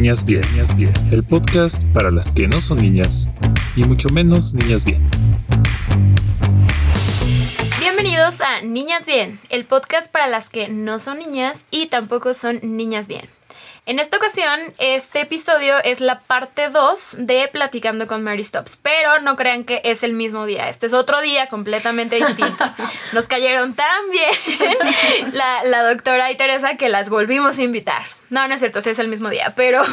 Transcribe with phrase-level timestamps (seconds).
[0.00, 3.28] Niñas Bien, Niñas Bien, el podcast para las que no son niñas
[3.76, 4.98] y mucho menos niñas bien.
[7.80, 12.60] Bienvenidos a Niñas Bien, el podcast para las que no son niñas y tampoco son
[12.62, 13.28] niñas bien.
[13.84, 19.20] En esta ocasión, este episodio es la parte 2 de Platicando con Mary Stops, pero
[19.20, 22.64] no crean que es el mismo día, este es otro día completamente distinto.
[23.12, 24.78] Nos cayeron tan bien
[25.34, 28.19] la, la doctora y Teresa que las volvimos a invitar.
[28.30, 29.82] No, no es cierto, sí es el mismo día, pero...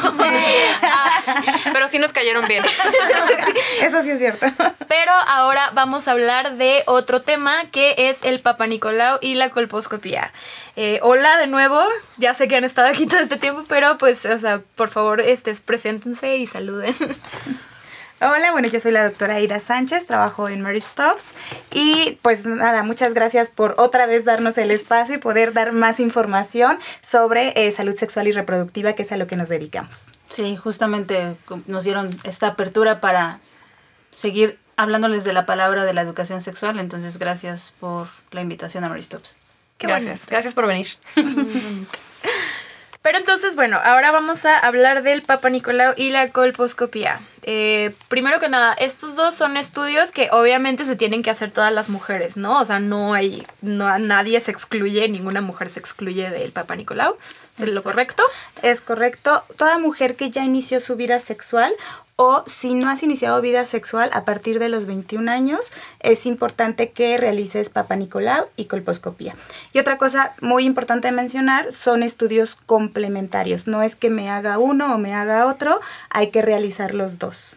[0.80, 1.42] Ah,
[1.72, 2.64] pero sí nos cayeron bien.
[3.82, 4.46] Eso sí es cierto.
[4.86, 9.50] Pero ahora vamos a hablar de otro tema que es el Papa Nicolau y la
[9.50, 10.32] colposcopía.
[10.76, 11.82] Eh, hola de nuevo,
[12.16, 15.20] ya sé que han estado aquí todo este tiempo, pero pues, o sea, por favor,
[15.20, 16.94] este, preséntense y saluden.
[18.20, 21.34] Hola, bueno, yo soy la doctora Aida Sánchez, trabajo en Mary Stops
[21.70, 26.00] y pues nada, muchas gracias por otra vez darnos el espacio y poder dar más
[26.00, 30.06] información sobre eh, salud sexual y reproductiva, que es a lo que nos dedicamos.
[30.30, 31.36] Sí, justamente
[31.68, 33.38] nos dieron esta apertura para
[34.10, 38.88] seguir hablándoles de la palabra de la educación sexual, entonces gracias por la invitación a
[38.88, 39.36] Mary Stops.
[39.78, 40.88] gracias, gracias por venir.
[43.02, 47.20] Pero entonces, bueno, ahora vamos a hablar del Papa Nicolau y la colposcopía.
[47.42, 51.72] Eh, primero que nada, estos dos son estudios que obviamente se tienen que hacer todas
[51.72, 52.60] las mujeres, ¿no?
[52.60, 57.16] O sea, no hay, no, nadie se excluye, ninguna mujer se excluye del Papa Nicolau.
[57.58, 58.22] ¿Es lo correcto?
[58.62, 59.42] Es correcto.
[59.56, 61.72] Toda mujer que ya inició su vida sexual
[62.20, 65.70] o si no has iniciado vida sexual a partir de los 21 años,
[66.00, 69.36] es importante que realices Papa Nicolau y colposcopía.
[69.72, 73.68] Y otra cosa muy importante de mencionar son estudios complementarios.
[73.68, 75.80] No es que me haga uno o me haga otro,
[76.10, 77.54] hay que realizar los dos.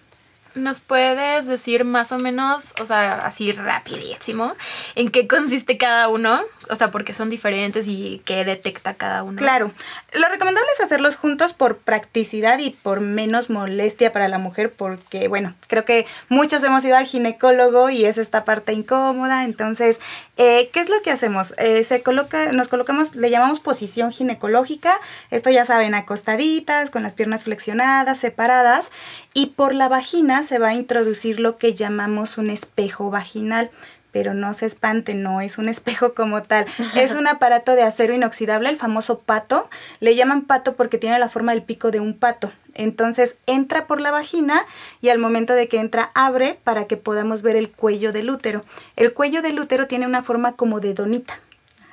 [0.53, 4.53] ¿Nos puedes decir más o menos, o sea, así rapidísimo,
[4.95, 6.39] en qué consiste cada uno?
[6.71, 9.37] O sea, porque son diferentes y qué detecta cada uno.
[9.37, 9.71] Claro.
[10.13, 15.27] Lo recomendable es hacerlos juntos por practicidad y por menos molestia para la mujer, porque,
[15.27, 19.43] bueno, creo que muchos hemos ido al ginecólogo y es esta parte incómoda.
[19.43, 19.99] Entonces,
[20.37, 21.53] eh, ¿qué es lo que hacemos?
[21.57, 24.93] Eh, se coloca, nos colocamos, le llamamos posición ginecológica.
[25.29, 28.91] Esto ya saben, acostaditas, con las piernas flexionadas, separadas.
[29.33, 33.71] Y por la vagina se va a introducir lo que llamamos un espejo vaginal
[34.11, 36.65] pero no se espante, no es un espejo como tal.
[36.95, 39.69] Es un aparato de acero inoxidable, el famoso pato.
[39.99, 42.51] Le llaman pato porque tiene la forma del pico de un pato.
[42.73, 44.61] Entonces entra por la vagina
[45.01, 48.63] y al momento de que entra abre para que podamos ver el cuello del útero.
[48.95, 51.39] El cuello del útero tiene una forma como de donita.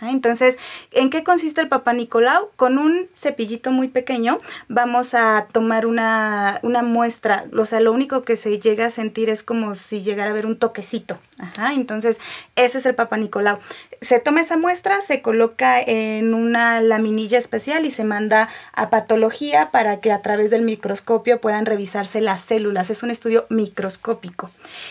[0.01, 0.59] Entonces,
[0.93, 2.51] ¿en qué consiste el Papá Nicolau?
[2.57, 4.39] Con un cepillito muy pequeño
[4.69, 9.29] vamos a tomar una, una, muestra, o sea, lo único que se llega a sentir
[9.29, 11.19] es como si llegara a ver un toquecito.
[11.39, 12.21] Ajá, entonces,
[12.57, 13.59] ese es el Papá Nicolau.
[14.01, 19.71] Se toma esa muestra, se coloca en una laminilla especial y se manda a patología
[19.71, 22.91] para que a través del microscopio puedan revisarse las células.
[22.91, 24.51] Es un estudio microscópico.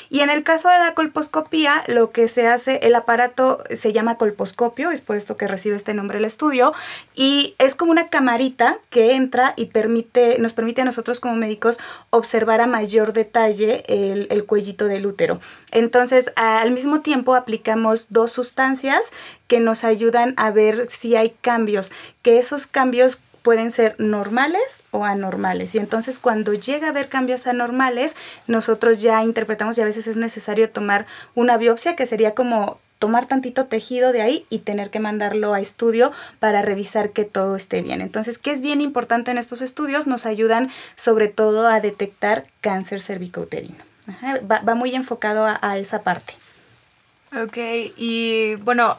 [0.09, 4.17] Y en el caso de la colposcopía, lo que se hace, el aparato se llama
[4.17, 6.73] colposcopio, es por esto que recibe este nombre el estudio,
[7.15, 11.77] y es como una camarita que entra y permite, nos permite a nosotros como médicos
[12.09, 15.39] observar a mayor detalle el, el cuellito del útero.
[15.71, 18.96] Entonces, al mismo tiempo aplicamos dos sustancias
[19.47, 21.91] que nos ayudan a ver si hay cambios,
[22.21, 25.73] que esos cambios pueden ser normales o anormales.
[25.75, 28.15] Y entonces cuando llega a haber cambios anormales,
[28.47, 33.27] nosotros ya interpretamos y a veces es necesario tomar una biopsia, que sería como tomar
[33.27, 37.81] tantito tejido de ahí y tener que mandarlo a estudio para revisar que todo esté
[37.81, 38.01] bien.
[38.01, 40.07] Entonces, ¿qué es bien importante en estos estudios?
[40.07, 43.77] Nos ayudan sobre todo a detectar cáncer cervicouterino.
[44.49, 46.33] va, muy enfocado a, esa parte.
[47.35, 47.57] Ok,
[47.97, 48.97] y bueno,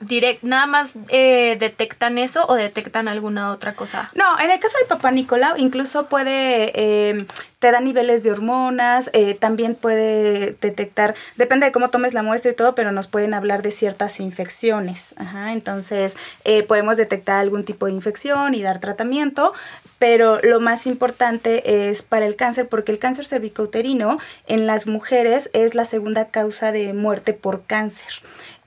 [0.00, 4.10] direct, nada más eh, detectan eso o detectan alguna otra cosa?
[4.14, 7.26] No, en el caso del papá Nicolau incluso puede eh,
[7.60, 12.50] te da niveles de hormonas, eh, también puede detectar, depende de cómo tomes la muestra
[12.50, 15.14] y todo, pero nos pueden hablar de ciertas infecciones.
[15.18, 19.52] Ajá, entonces eh, podemos detectar algún tipo de infección y dar tratamiento,
[19.98, 25.50] pero lo más importante es para el cáncer, porque el cáncer cervicouterino en las mujeres
[25.52, 28.08] es la segunda causa de muerte por cáncer.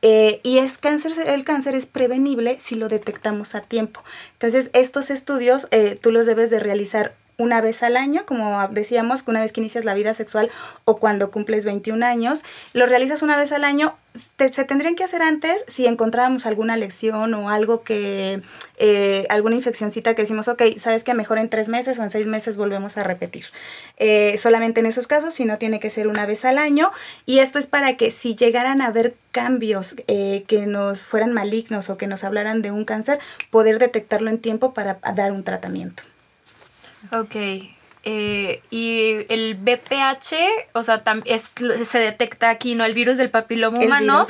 [0.04, 4.04] Eh, y es cáncer, el cáncer es prevenible si lo detectamos a tiempo.
[4.34, 5.68] Entonces, estos estudios
[6.02, 9.86] tú los debes de realizar una vez al año, como decíamos, una vez que inicias
[9.86, 10.50] la vida sexual
[10.86, 12.44] o cuando cumples 21 años,
[12.74, 13.96] lo realizas una vez al año.
[14.38, 18.42] se tendrían que hacer antes si encontrábamos alguna lección o algo que,
[18.78, 22.28] eh, alguna infeccióncita que decimos, ok, sabes que mejor en tres meses o en seis
[22.28, 23.46] meses volvemos a repetir.
[23.98, 26.92] Eh, solamente en esos casos, si no tiene que ser una vez al año.
[27.26, 31.90] Y esto es para que si llegaran a haber cambios eh, que nos fueran malignos
[31.90, 33.20] o que nos hablaran de un cáncer,
[33.50, 36.04] poder detectarlo en tiempo para dar un tratamiento.
[37.12, 37.36] Ok.
[38.06, 40.36] Eh, y el BPH,
[40.74, 41.54] o sea, es,
[41.86, 42.84] se detecta aquí, ¿no?
[42.84, 44.28] El virus del papiloma humano.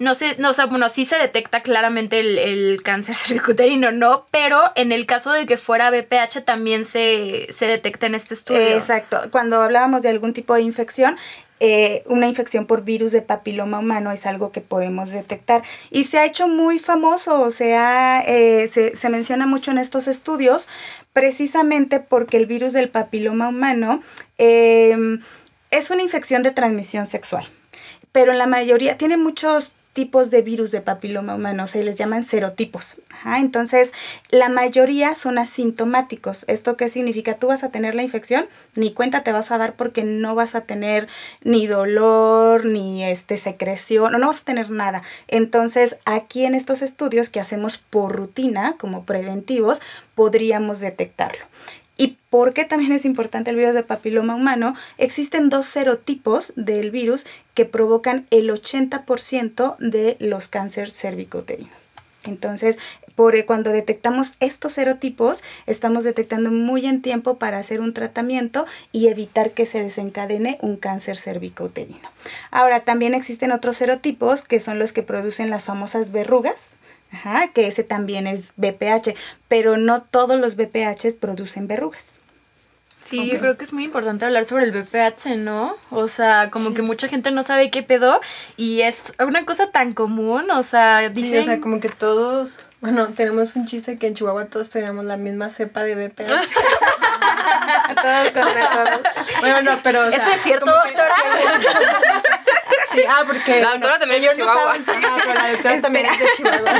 [0.00, 4.26] No sé, no, o sea, bueno, sí se detecta claramente el, el cáncer cervicuterino, ¿no?
[4.32, 8.60] Pero en el caso de que fuera BPH también se, se detecta en este estudio.
[8.60, 9.18] Exacto.
[9.30, 11.16] Cuando hablábamos de algún tipo de infección,
[11.64, 15.62] eh, una infección por virus de papiloma humano es algo que podemos detectar.
[15.92, 20.08] Y se ha hecho muy famoso, o sea, eh, se, se menciona mucho en estos
[20.08, 20.66] estudios,
[21.12, 24.02] precisamente porque el virus del papiloma humano
[24.38, 25.20] em,
[25.70, 27.46] es una infección de transmisión sexual.
[28.10, 32.24] Pero en la mayoría tiene muchos tipos de virus de papiloma humano, se les llaman
[32.24, 32.96] serotipos.
[33.38, 33.92] entonces,
[34.30, 36.44] la mayoría son asintomáticos.
[36.48, 37.34] ¿Esto qué significa?
[37.34, 40.54] Tú vas a tener la infección, ni cuenta te vas a dar porque no vas
[40.54, 41.08] a tener
[41.42, 45.02] ni dolor, ni este secreción, no, no vas a tener nada.
[45.28, 49.80] Entonces, aquí en estos estudios que hacemos por rutina, como preventivos,
[50.14, 51.51] podríamos detectarlo.
[52.32, 54.74] ¿Y por qué también es importante el virus de papiloma humano?
[54.96, 61.74] Existen dos serotipos del virus que provocan el 80% de los cánceres cervicouterinos.
[62.24, 62.78] Entonces,
[63.16, 68.64] por, eh, cuando detectamos estos serotipos, estamos detectando muy en tiempo para hacer un tratamiento
[68.92, 72.08] y evitar que se desencadene un cáncer cervicouterino.
[72.50, 76.76] Ahora, también existen otros serotipos que son los que producen las famosas verrugas,
[77.52, 79.14] que ese también es BPH,
[79.48, 82.21] pero no todos los BPH producen verrugas.
[83.04, 85.76] Sí, yo creo que es muy importante hablar sobre el BPH, ¿no?
[85.90, 88.20] O sea, como que mucha gente no sabe qué pedo
[88.56, 91.30] y es una cosa tan común, o sea, dicen...
[91.30, 95.04] Sí, o sea, como que todos, bueno, tenemos un chiste que en Chihuahua todos tenemos
[95.04, 96.28] la misma cepa de BPH.
[98.02, 99.00] todos todos.
[99.40, 101.14] Bueno, no, pero ¿Eso es cierto, doctora?
[102.90, 103.60] Sí, ah, porque.
[103.60, 104.76] La doctora también es de Chihuahua.
[104.76, 104.84] No,
[105.24, 106.72] pero la doctora también es de Chihuahua.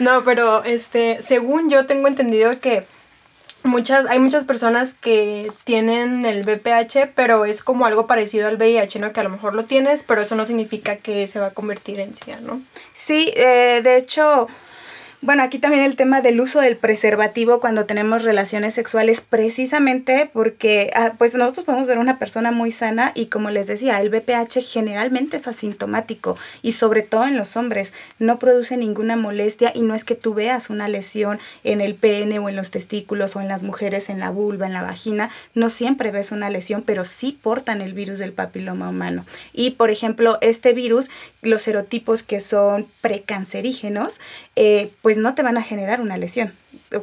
[0.00, 2.86] no, pero este, según yo tengo entendido que
[3.64, 8.98] muchas, hay muchas personas que tienen el VPH, pero es como algo parecido al VIH,
[8.98, 9.12] ¿no?
[9.12, 12.00] Que a lo mejor lo tienes, pero eso no significa que se va a convertir
[12.00, 12.60] en SIDA, ¿no?
[12.92, 14.48] Sí, eh, de hecho,
[15.22, 20.90] bueno, aquí también el tema del uso del preservativo cuando tenemos relaciones sexuales, precisamente porque
[20.96, 24.60] ah, pues nosotros podemos ver una persona muy sana y como les decía, el BPH
[24.68, 29.94] generalmente es asintomático y sobre todo en los hombres no produce ninguna molestia y no
[29.94, 33.46] es que tú veas una lesión en el pene o en los testículos o en
[33.46, 37.38] las mujeres en la vulva, en la vagina, no siempre ves una lesión, pero sí
[37.40, 39.24] portan el virus del papiloma humano.
[39.52, 41.10] Y por ejemplo, este virus,
[41.42, 44.20] los serotipos que son precancerígenos,
[44.56, 46.54] eh, pues pues no te van a generar una lesión.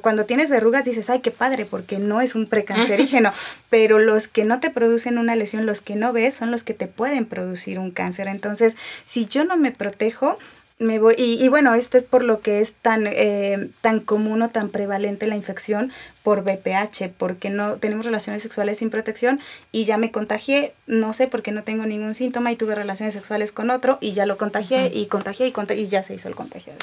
[0.02, 3.32] Cuando tienes verrugas dices, ay, qué padre, porque no es un precancerígeno,
[3.70, 6.74] pero los que no te producen una lesión, los que no ves, son los que
[6.74, 8.28] te pueden producir un cáncer.
[8.28, 10.40] Entonces, si yo no me protejo,
[10.80, 14.42] me voy, y, y, bueno, este es por lo que es tan, eh, tan común
[14.42, 15.92] o tan prevalente la infección
[16.24, 19.40] por VPH, porque no tenemos relaciones sexuales sin protección
[19.72, 23.52] y ya me contagié, no sé porque no tengo ningún síntoma y tuve relaciones sexuales
[23.52, 26.34] con otro y ya lo contagié y contagié y, contagié y ya se hizo el
[26.34, 26.74] contagio.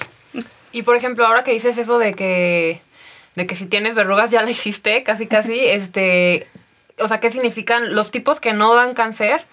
[0.72, 2.80] Y por ejemplo, ahora que dices eso de que,
[3.34, 6.46] de que si tienes verrugas ya la hiciste, casi casi, este,
[6.98, 9.44] o sea, ¿qué significan los tipos que no dan cáncer?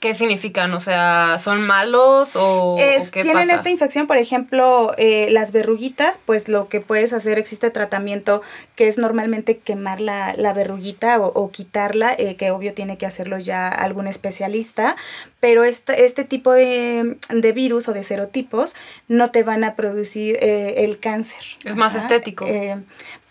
[0.00, 0.74] ¿Qué significan?
[0.74, 2.76] O sea, ¿son malos o,
[3.12, 8.42] tienen esta infección, por ejemplo, eh, las verruguitas, pues lo que puedes hacer, existe tratamiento
[8.74, 13.38] que es normalmente quemar la, la verruguita o, quitarla, eh, que obvio tiene que hacerlo
[13.38, 14.96] ya algún especialista,
[15.40, 17.16] pero este, este tipo de,
[17.54, 18.74] virus o de serotipos
[19.08, 21.40] no te van a producir eh, el cáncer.
[21.64, 22.46] Es más estético.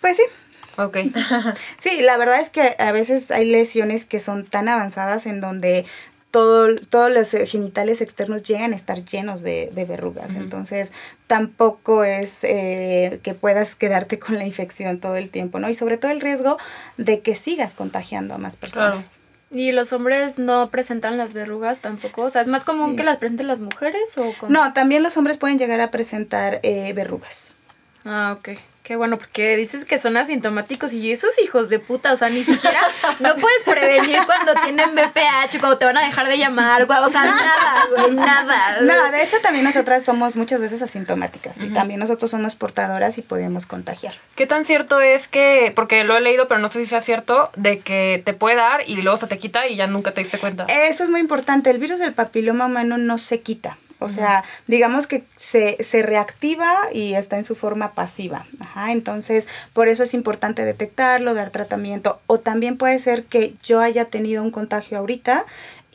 [0.01, 0.23] pues sí,
[0.77, 0.97] Ok.
[1.79, 5.85] sí, la verdad es que a veces hay lesiones que son tan avanzadas en donde
[6.35, 10.35] todo, todos los genitales externos llegan a estar llenos de, verrugas.
[10.35, 10.91] Entonces,
[11.27, 15.69] tampoco es eh, que puedas quedarte con la infección todo el tiempo, ¿no?
[15.69, 16.57] Y sobre todo el riesgo
[16.97, 19.15] de que sigas contagiando a más personas.
[19.49, 22.23] ¿Y los hombres no presentan las verrugas tampoco?
[22.25, 25.37] O sea, ¿es más común que las presenten las mujeres o No, también los hombres
[25.37, 27.53] pueden llegar a presentar eh, verrugas.
[28.03, 28.59] Ah, ok.
[28.85, 32.43] Qué bueno, porque dices que son asintomáticos y esos hijos de puta, o sea, ni
[32.43, 32.79] siquiera
[33.19, 37.25] no puedes prevenir cuando tienen BPH, cuando te van a dejar de llamar, o sea,
[37.25, 38.81] nada, güey, nada.
[38.81, 43.23] No, de hecho también nosotras somos muchas veces asintomáticas y también nosotros somos portadoras y
[43.23, 44.13] podemos contagiar.
[44.35, 47.49] ¿Qué tan cierto es que, porque lo he leído, pero no sé si sea cierto,
[47.55, 50.37] de que te puede dar y luego se te quita y ya nunca te diste
[50.37, 50.67] cuenta?
[50.69, 53.77] Eso es muy importante, el virus del papiloma humano no se quita.
[53.99, 58.45] O sea, digamos que se, se, reactiva y está en su forma pasiva.
[58.59, 62.19] Ajá, entonces, por eso es importante detectarlo, dar tratamiento.
[62.27, 65.45] O también puede ser que yo haya tenido un contagio ahorita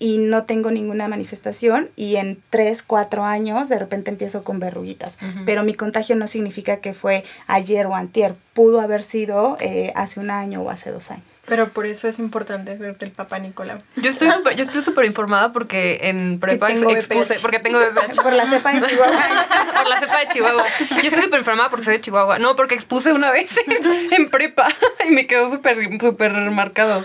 [0.00, 5.18] y no tengo ninguna manifestación y en 3, 4 años de repente empiezo con verruguitas.
[5.44, 10.18] Pero mi contagio no significa que fue ayer o antier, pudo haber sido eh, hace
[10.18, 11.44] un año o hace dos años.
[11.46, 13.78] Pero por eso es importante hacerte el papá Nicolau.
[13.96, 18.22] Yo estoy súper, yo estoy súper informada porque en prepa expuse, porque tengo VPH.
[18.22, 19.20] Por la cepa de Chihuahua.
[19.76, 20.64] Por la cepa de Chihuahua.
[21.02, 22.38] Yo estoy súper informada porque soy de Chihuahua.
[22.38, 24.66] No, porque expuse una vez en, en prepa
[25.06, 27.04] y me quedó súper, súper marcado.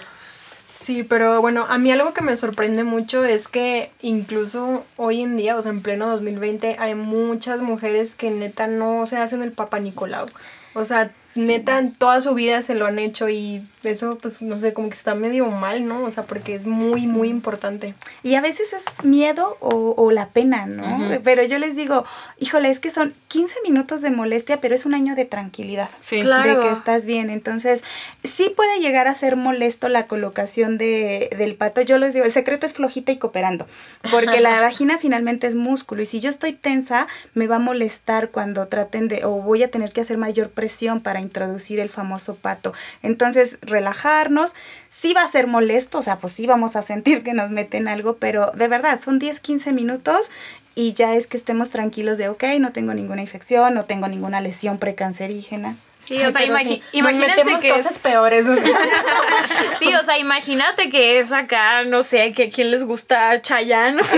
[0.77, 5.37] Sí, pero bueno, a mí algo que me sorprende mucho es que incluso hoy en
[5.37, 9.53] día, o sea, en pleno 2020, hay muchas mujeres que neta no se hacen el
[9.53, 10.27] papá Nicolau.
[10.73, 14.73] O sea, neta, toda su vida se lo han hecho y eso, pues, no sé,
[14.73, 16.03] como que está medio mal, ¿no?
[16.03, 17.95] O sea, porque es muy, muy importante.
[18.23, 21.19] Y a veces es miedo o, o la pena, ¿no?
[21.23, 22.05] Pero yo les digo,
[22.39, 25.89] híjole, es que son 15 minutos de molestia, pero es un año de tranquilidad.
[26.01, 26.21] Sí.
[26.21, 26.55] Claro.
[26.55, 27.29] De que estás bien.
[27.29, 27.83] Entonces,
[28.23, 31.81] sí puede llegar a ser molesto la colocación de, del pato.
[31.81, 33.67] Yo les digo, el secreto es flojita y cooperando.
[34.11, 36.01] Porque la vagina finalmente es músculo.
[36.01, 39.71] Y si yo estoy tensa, me va a molestar cuando traten de, o voy a
[39.71, 42.73] tener que hacer mayor presión para introducir el famoso pato.
[43.01, 44.53] Entonces, relajarnos.
[44.89, 47.87] Sí va a ser molesto, o sea, pues sí vamos a sentir que nos meten
[47.87, 50.29] algo, pero de verdad, son 10, 15 minutos
[50.77, 54.41] y ya es que estemos tranquilos de, ok, no tengo ninguna infección, no tengo ninguna
[54.41, 55.75] lesión precancerígena.
[55.99, 58.47] Sí, Ay, o sea, pero imagi- sí, nos imagínate metemos que cosas es, peores.
[58.47, 58.77] o sea.
[59.79, 64.01] Sí, o sea, imagínate que es acá, no sé, que a quién les gusta Chayanne.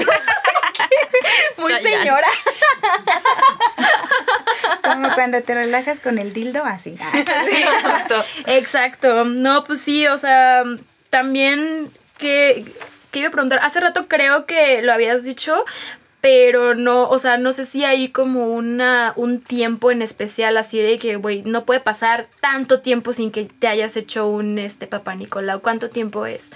[1.58, 1.98] Muy Chayanne.
[2.00, 2.28] señora.
[5.02, 6.98] Como cuando te relajas con el dildo, así.
[7.50, 8.26] Sí, justo.
[8.48, 9.26] Exacto.
[9.26, 10.64] No, pues sí, o sea,
[11.10, 12.66] también que,
[13.12, 15.64] que iba a preguntar, hace rato creo que lo habías dicho,
[16.22, 20.80] pero no, o sea, no sé si hay como una, un tiempo en especial así
[20.80, 24.88] de que, güey, no puede pasar tanto tiempo sin que te hayas hecho un, este,
[24.88, 25.62] papá Nicolau.
[25.62, 26.52] ¿Cuánto tiempo es?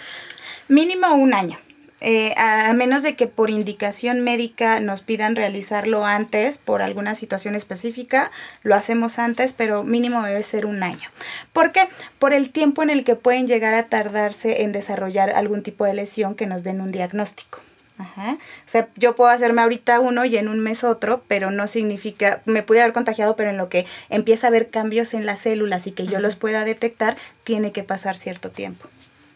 [0.67, 1.57] Mínimo un año.
[2.03, 7.53] Eh, a menos de que por indicación médica nos pidan realizarlo antes por alguna situación
[7.53, 8.31] específica,
[8.63, 11.09] lo hacemos antes, pero mínimo debe ser un año.
[11.53, 11.87] ¿Por qué?
[12.17, 15.93] Por el tiempo en el que pueden llegar a tardarse en desarrollar algún tipo de
[15.93, 17.59] lesión que nos den un diagnóstico.
[17.99, 18.33] Ajá.
[18.33, 22.41] O sea, yo puedo hacerme ahorita uno y en un mes otro, pero no significa,
[22.45, 25.85] me pude haber contagiado, pero en lo que empieza a haber cambios en las células
[25.85, 28.87] y que yo los pueda detectar, tiene que pasar cierto tiempo.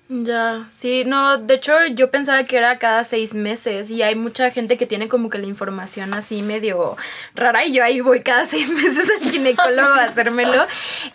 [0.08, 4.52] Ya, sí, no, de hecho yo pensaba que era cada seis meses y hay mucha
[4.52, 6.96] gente que tiene como que la información así medio
[7.34, 10.68] rara y yo ahí voy cada seis meses al ginecólogo a hacérmelo.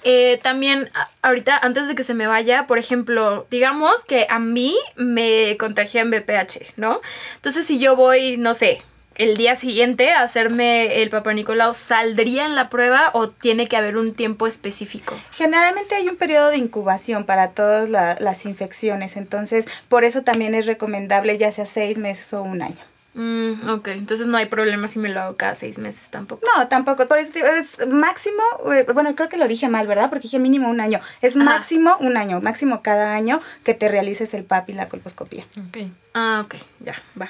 [0.03, 0.91] Eh, también
[1.23, 6.11] ahorita, antes de que se me vaya, por ejemplo, digamos que a mí me contagian
[6.11, 7.01] BPH, ¿no?
[7.37, 8.83] Entonces si yo voy, no sé,
[9.23, 13.77] el día siguiente a hacerme el Papa Nicolau, ¿saldría en la prueba o tiene que
[13.77, 15.15] haber un tiempo específico?
[15.33, 20.55] Generalmente hay un periodo de incubación para todas la- las infecciones, entonces por eso también
[20.55, 22.79] es recomendable ya sea seis meses o un año.
[23.13, 26.43] Mm, ok, entonces no hay problema si me lo hago cada seis meses tampoco.
[26.57, 28.41] No, tampoco, por eso digo, es máximo,
[28.73, 30.09] eh, bueno, creo que lo dije mal, ¿verdad?
[30.11, 31.01] Porque dije mínimo un año.
[31.21, 35.45] Es máximo un año, máximo cada año que te realices el PAP y la colposcopía.
[35.69, 35.89] Ok.
[36.15, 37.29] Ah, ok, ya, va.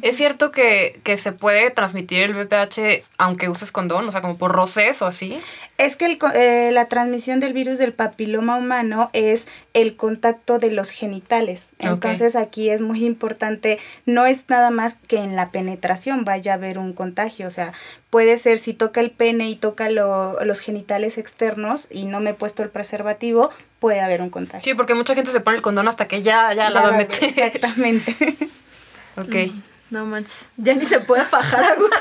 [0.00, 4.08] ¿Es cierto que, que se puede transmitir el VPH aunque uses condón?
[4.08, 5.38] O sea, como por roces o así.
[5.78, 10.70] Es que el eh, la transmisión del virus del papiloma humano es el contacto de
[10.70, 11.72] los genitales.
[11.78, 16.54] Entonces aquí es muy importante, no es nada más que en la penetración vaya a
[16.56, 17.46] haber un contagio.
[17.48, 17.72] O sea,
[18.10, 22.30] puede ser si toca el pene y toca lo- los genitales externos y no me
[22.30, 24.62] he puesto el preservativo, puede haber un contagio.
[24.62, 26.92] Sí, porque mucha gente se pone el condón hasta que ya, ya, la va a
[26.98, 27.24] meter.
[27.24, 28.14] Exactamente.
[29.16, 29.52] ok.
[29.92, 31.96] No manches, ya ni se puede fajar a gusto.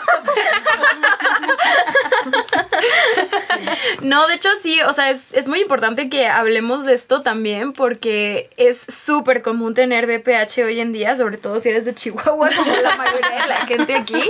[4.01, 7.73] No, de hecho sí, o sea, es, es muy importante que hablemos de esto también
[7.73, 12.49] porque es súper común tener VPH hoy en día, sobre todo si eres de Chihuahua,
[12.55, 14.21] como la mayoría de la gente aquí.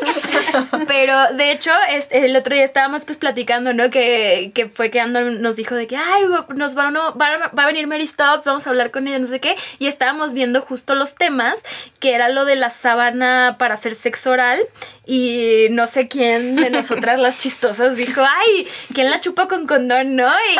[0.88, 3.89] Pero de hecho, este, el otro día estábamos pues platicando, ¿no?
[3.89, 6.24] Que, que fue que Ando nos dijo de que, ay,
[6.56, 9.20] nos van a, van a- va a venir Mary Stop, vamos a hablar con ella,
[9.20, 9.56] no sé qué.
[9.80, 11.63] Y estábamos viendo justo los temas,
[12.00, 14.60] que era lo de la sábana para hacer sexo oral.
[15.06, 18.68] Y no sé quién de nosotras las chistosas dijo, ay,
[19.01, 20.29] ¿quién la chupa con condón, no?
[20.29, 20.53] Y,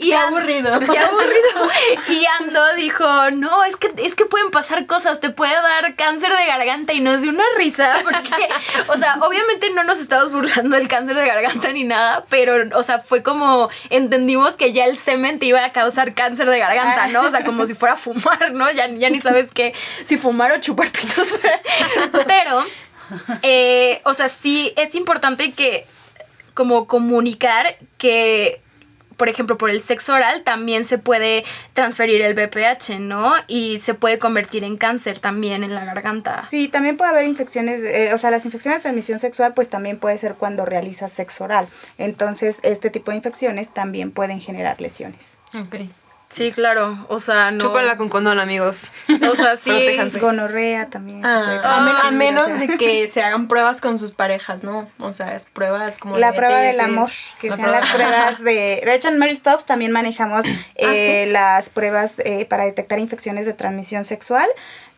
[0.00, 0.80] y- y Qué aburrido.
[0.80, 1.68] Qué aburrido.
[2.08, 6.34] Y Ando dijo, no, es que, es que pueden pasar cosas, te puede dar cáncer
[6.34, 8.48] de garganta y nos dio una risa porque,
[8.88, 12.82] o sea, obviamente no nos estamos burlando del cáncer de garganta ni nada, pero, o
[12.82, 17.08] sea, fue como, entendimos que ya el semen te iba a causar cáncer de garganta,
[17.08, 17.22] ¿no?
[17.22, 18.70] O sea, como si fuera a fumar, ¿no?
[18.70, 21.34] Ya, ya ni sabes qué, si fumar o chupar pitos.
[22.26, 22.64] Pero,
[23.42, 25.86] eh, o sea, sí es importante que
[26.54, 28.60] como comunicar que
[29.16, 33.32] por ejemplo, por el sexo oral también se puede transferir el BPH, ¿no?
[33.46, 36.44] Y se puede convertir en cáncer también en la garganta.
[36.48, 39.98] Sí, también puede haber infecciones, eh, o sea, las infecciones de transmisión sexual pues también
[39.98, 41.66] puede ser cuando realizas sexo oral.
[41.98, 45.38] Entonces, este tipo de infecciones también pueden generar lesiones.
[45.54, 45.76] Ok.
[46.34, 46.98] Sí, claro.
[47.08, 47.60] O sea, no.
[47.62, 48.92] Chúpala con condón, amigos.
[49.30, 49.70] O sea, sí.
[49.70, 50.18] Protéjanse.
[50.18, 51.22] Gonorrea también.
[51.22, 52.66] se Ah, puede a, men- a transmitir, menos o sea.
[52.66, 54.90] de que se hagan pruebas con sus parejas, ¿no?
[55.00, 57.08] O sea, es pruebas como La de prueba del amor,
[57.40, 58.82] que La sean prueba- las pruebas de...
[58.84, 63.52] De hecho, en Mary Stops también manejamos eh, las pruebas eh, para detectar infecciones de
[63.54, 64.48] transmisión sexual.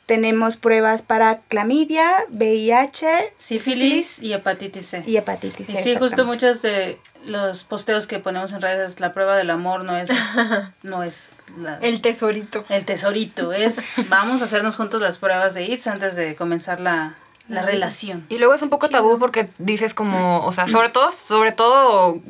[0.06, 3.08] Tenemos pruebas para clamidia, VIH,
[3.38, 5.02] Sífilis y hepatitis C.
[5.06, 5.82] y hepatitis Y C.
[5.82, 9.96] sí, justo muchos de los posteos que ponemos en redes, la prueba del amor no
[9.96, 10.10] es,
[10.84, 12.64] no es la- El tesorito.
[12.68, 17.16] el tesorito, es vamos a hacernos juntos las pruebas de ITS antes de comenzar la,
[17.48, 18.26] la relación.
[18.28, 22.20] Y luego es un poco tabú porque dices como, o sea, sobre todo, sobre todo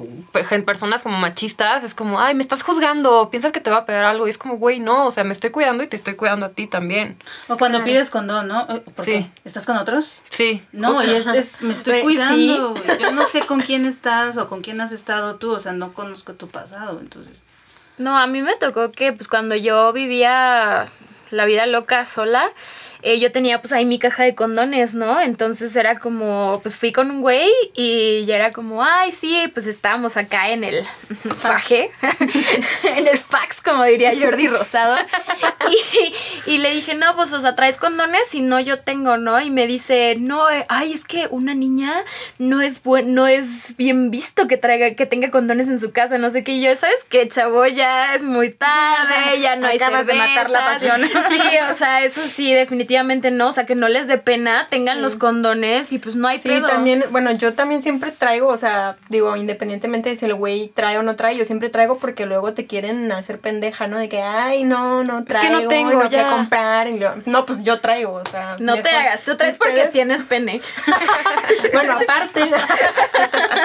[0.64, 4.04] personas como machistas, es como, ay, me estás juzgando, piensas que te va a pegar
[4.04, 4.26] algo.
[4.26, 6.48] Y es como, güey, no, o sea, me estoy cuidando y te estoy cuidando a
[6.50, 7.16] ti también.
[7.48, 8.66] O cuando pides condón, ¿no?
[8.68, 9.12] Eh, ¿Por Sí.
[9.12, 9.30] qué?
[9.44, 10.22] ¿Estás con otros?
[10.28, 10.62] Sí.
[10.72, 12.74] No, y es, es- me estoy cuidando.
[12.74, 12.98] güey.
[13.00, 15.92] Yo no sé con quién estás o con quién has estado tú, o sea, no
[15.94, 17.42] conozco tu pasado, entonces.
[17.98, 20.86] No, a mí me tocó que pues cuando yo vivía
[21.30, 22.46] la vida loca sola,
[23.06, 25.20] eh, yo tenía pues ahí mi caja de condones, ¿no?
[25.20, 29.68] Entonces era como, pues fui con un güey y ya era como, ay, sí, pues
[29.68, 30.84] estábamos acá en el
[31.36, 31.88] faje,
[32.96, 34.96] en el fax, como diría Jordi Rosado.
[36.46, 39.40] Y, y le dije, no, pues, o sea, traes condones y no yo tengo, ¿no?
[39.40, 41.92] Y me dice, no, eh, ay, es que una niña
[42.38, 46.18] no es buen, no es bien visto que traiga, que tenga condones en su casa,
[46.18, 46.52] no sé qué.
[46.52, 47.66] Y yo, ¿sabes qué, chavo?
[47.66, 50.90] Ya es muy tarde, ya no hay Acabas de matar la cervezas".
[51.00, 51.26] pasión.
[51.30, 53.48] Sí, o sea, eso sí, definitivamente no.
[53.48, 56.48] O sea, que no les dé pena, tengan los condones y pues no hay Sí,
[56.48, 56.66] pedo.
[56.66, 60.98] también, bueno, yo también siempre traigo, o sea, digo, independientemente de si el güey trae
[60.98, 63.98] o no trae, yo siempre traigo porque luego te quieren hacer pendeja, ¿no?
[63.98, 66.30] De que, ay, no, no que no traigo, tengo, no ya.
[66.30, 66.88] comprar.
[66.88, 68.56] y luego- no, pues yo traigo, o sea.
[68.60, 70.60] No te hagas, tú traes porque tienes pene.
[71.72, 72.50] bueno, aparte.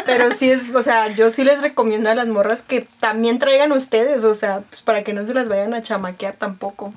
[0.05, 3.71] Pero sí es, o sea, yo sí les recomiendo a las morras que también traigan
[3.71, 6.93] ustedes, o sea, pues para que no se las vayan a chamaquear tampoco.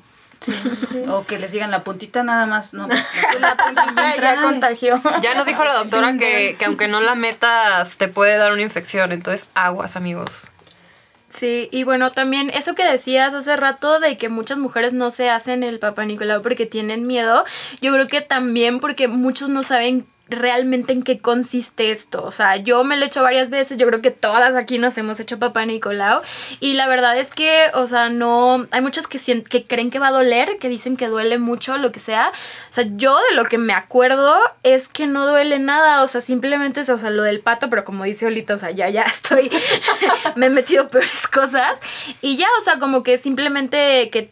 [1.09, 2.89] O que les digan la puntita nada más, no.
[2.89, 3.05] pues,
[3.41, 5.01] La puntita ya contagió.
[5.23, 8.63] Ya nos dijo la doctora que, que aunque no la metas te puede dar una
[8.63, 10.51] infección, entonces aguas, amigos.
[11.35, 15.31] Sí, y bueno, también eso que decías hace rato de que muchas mujeres no se
[15.31, 17.45] hacen el Papa Nicolau porque tienen miedo,
[17.81, 22.25] yo creo que también porque muchos no saben realmente en qué consiste esto.
[22.25, 24.97] O sea, yo me lo he hecho varias veces, yo creo que todas aquí nos
[24.99, 26.23] hemos hecho papá Nicolau
[26.61, 30.09] y la verdad es que, o sea, no, hay muchas que, que creen que va
[30.09, 32.29] a doler, que dicen que duele mucho, lo que sea.
[32.71, 36.21] O sea, yo de lo que me acuerdo es que no duele nada, o sea,
[36.21, 39.51] simplemente o sea, lo del pato, pero como dice Olita, o sea, ya, ya estoy,
[40.37, 41.79] me he metido peores cosas
[42.21, 44.31] y ya, o sea, como que simplemente que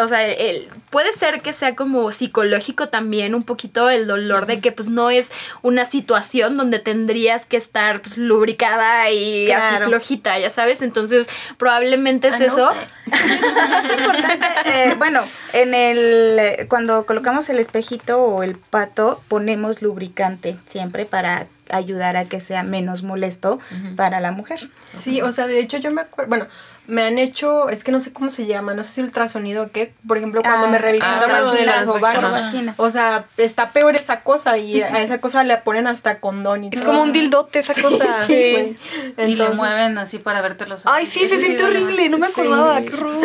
[0.00, 4.60] o sea, el, puede ser que sea como psicológico también un poquito el dolor de
[4.60, 5.30] que pues no es
[5.62, 11.28] una situación donde tendrías que estar pues, lubricada y así flojita, ya sabes, entonces
[11.58, 12.44] probablemente es Ah, no.
[12.46, 12.70] eso.
[13.06, 15.20] Es importante, eh, bueno,
[15.52, 22.16] en el eh, cuando colocamos el espejito o el pato ponemos lubricante siempre para ayudar
[22.16, 23.58] a que sea menos molesto
[23.96, 24.60] para la mujer.
[24.94, 26.46] Sí, o sea, de hecho yo me acuerdo, bueno,
[26.88, 29.70] me han hecho, es que no sé cómo se llama, no sé si ultrasonido o
[29.70, 32.32] qué, por ejemplo, cuando Ah, me revisan ah, lo de las ovarios.
[32.32, 32.74] vagina.
[32.76, 36.68] O sea, está peor esa cosa y a esa cosa le ponen hasta condón y
[36.68, 36.86] Es todo.
[36.86, 38.04] como un dildote esa cosa.
[38.26, 38.64] Sí, güey.
[38.66, 42.26] y le Entonces, mueven así para verte los Ay, sí, se siente horrible, no me
[42.26, 43.16] acordaba, qué horror.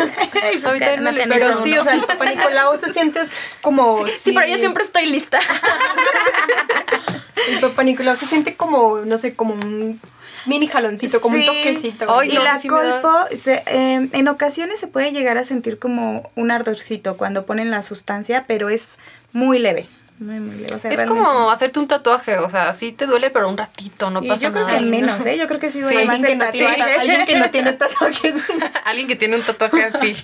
[0.66, 1.82] A mí también me No le- pero sí, uno.
[1.82, 3.20] o sea, el Papá Nicolau se siente
[3.60, 4.06] como...
[4.08, 5.38] Sí, pero yo siempre estoy lista.
[7.48, 10.00] El Papá Nicolau se siente como, no sé, como un
[10.46, 11.42] mini jaloncito, como Sí.
[11.42, 12.22] un toquecito.
[12.24, 16.50] Y la sí colpo, se- eh, en ocasiones se puede llegar a sentir como un
[16.50, 18.96] ardorcito cuando ponen la sustancia, pero es
[19.32, 19.86] muy leve.
[20.22, 20.74] Muy, muy leve.
[20.74, 23.56] O sea, Es realmente- como hacerte un tatuaje, o sea, sí te duele, pero un
[23.56, 24.78] ratito, no Y pasa yo creo nada.
[24.78, 25.36] que menos, ¿eh?
[25.36, 27.72] Yo creo que sí duele Sí, más alguien, que no tiene, alguien que no tiene
[27.72, 28.46] tatuajes.
[28.84, 30.14] Alguien que tiene un tatuaje así.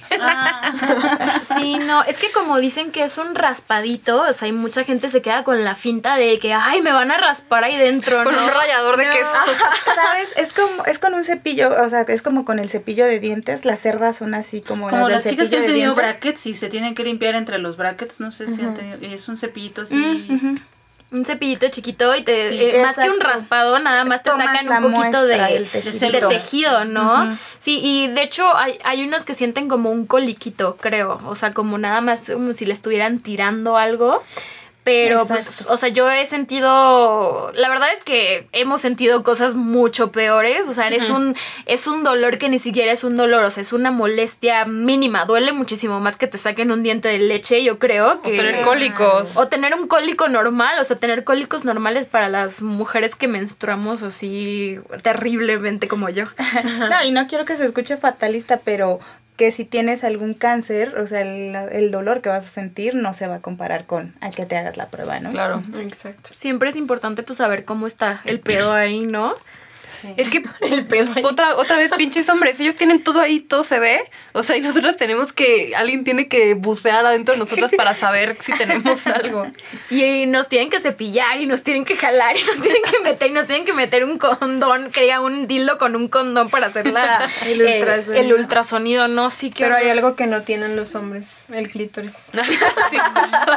[1.57, 5.09] Sí, no, es que como dicen que es un raspadito, o sea, hay mucha gente
[5.09, 8.35] se queda con la finta de que, ay, me van a raspar ahí dentro, Con
[8.35, 8.45] ¿no?
[8.45, 9.31] un rallador de No, queso.
[9.95, 10.33] ¿Sabes?
[10.37, 13.65] Es como, es con un cepillo, o sea, es como con el cepillo de dientes.
[13.65, 16.05] Las cerdas son así como, Como las las del chicas que han tenido dientes.
[16.05, 19.13] brackets y se tienen que limpiar entre los brackets, no sé si han tenido, y
[19.15, 19.83] es un cepillito
[21.11, 24.47] Un cepillito chiquito y te, Sí, eh, más que un raspado, nada más te Tomas
[24.47, 25.67] sacan un poquito de,
[26.29, 26.85] tejido.
[26.85, 27.35] ¿no?
[27.59, 31.19] Sí, y de hecho hay, hay unos que sienten como un coliquito, creo.
[31.27, 34.23] O sea, como nada más como si le estuvieran tirando algo.
[34.89, 40.13] Pero, pues, o sea, yo he sentido, la verdad es que hemos sentido cosas mucho
[40.13, 43.51] peores, o sea, es un es un dolor que ni siquiera es un dolor, o
[43.51, 47.63] sea, es una molestia mínima, duele muchísimo más que te saquen un diente de leche,
[47.63, 49.37] yo creo que Tener cólicos.
[49.37, 54.03] o tener un cólico normal, o sea, tener cólicos normales para las mujeres que menstruamos
[54.03, 56.25] así terriblemente como yo.
[56.79, 59.01] No, y no quiero que se escuche fatalista, pero
[59.39, 63.15] que si tienes algún cáncer, o sea, el, el dolor que vas a sentir no
[63.15, 65.31] se va a comparar con a que te hagas la prueba, ¿no?
[65.31, 65.63] Claro.
[65.81, 66.31] Exacto.
[66.35, 69.37] Siempre es importante pues saber cómo está el pedo ahí, ¿no?
[70.17, 71.23] Es que El pedo ahí.
[71.25, 74.03] otra, otra vez, pinches hombres, ellos tienen todo ahí, todo se ve.
[74.33, 78.37] O sea, y nosotras tenemos que, alguien tiene que bucear adentro de nosotras para saber
[78.41, 79.47] si tenemos algo.
[79.91, 83.31] Y nos tienen que cepillar y nos tienen que jalar y nos tienen que meter
[83.31, 86.67] y nos tienen que meter un condón, que diga un dildo con un condón para
[86.67, 88.23] hacer la, El eh, ultrasonido.
[88.23, 92.31] el ultrasonido, no, sí que Pero hay algo que no tienen los hombres, el clítoris.
[92.33, 93.53] Sí, justo.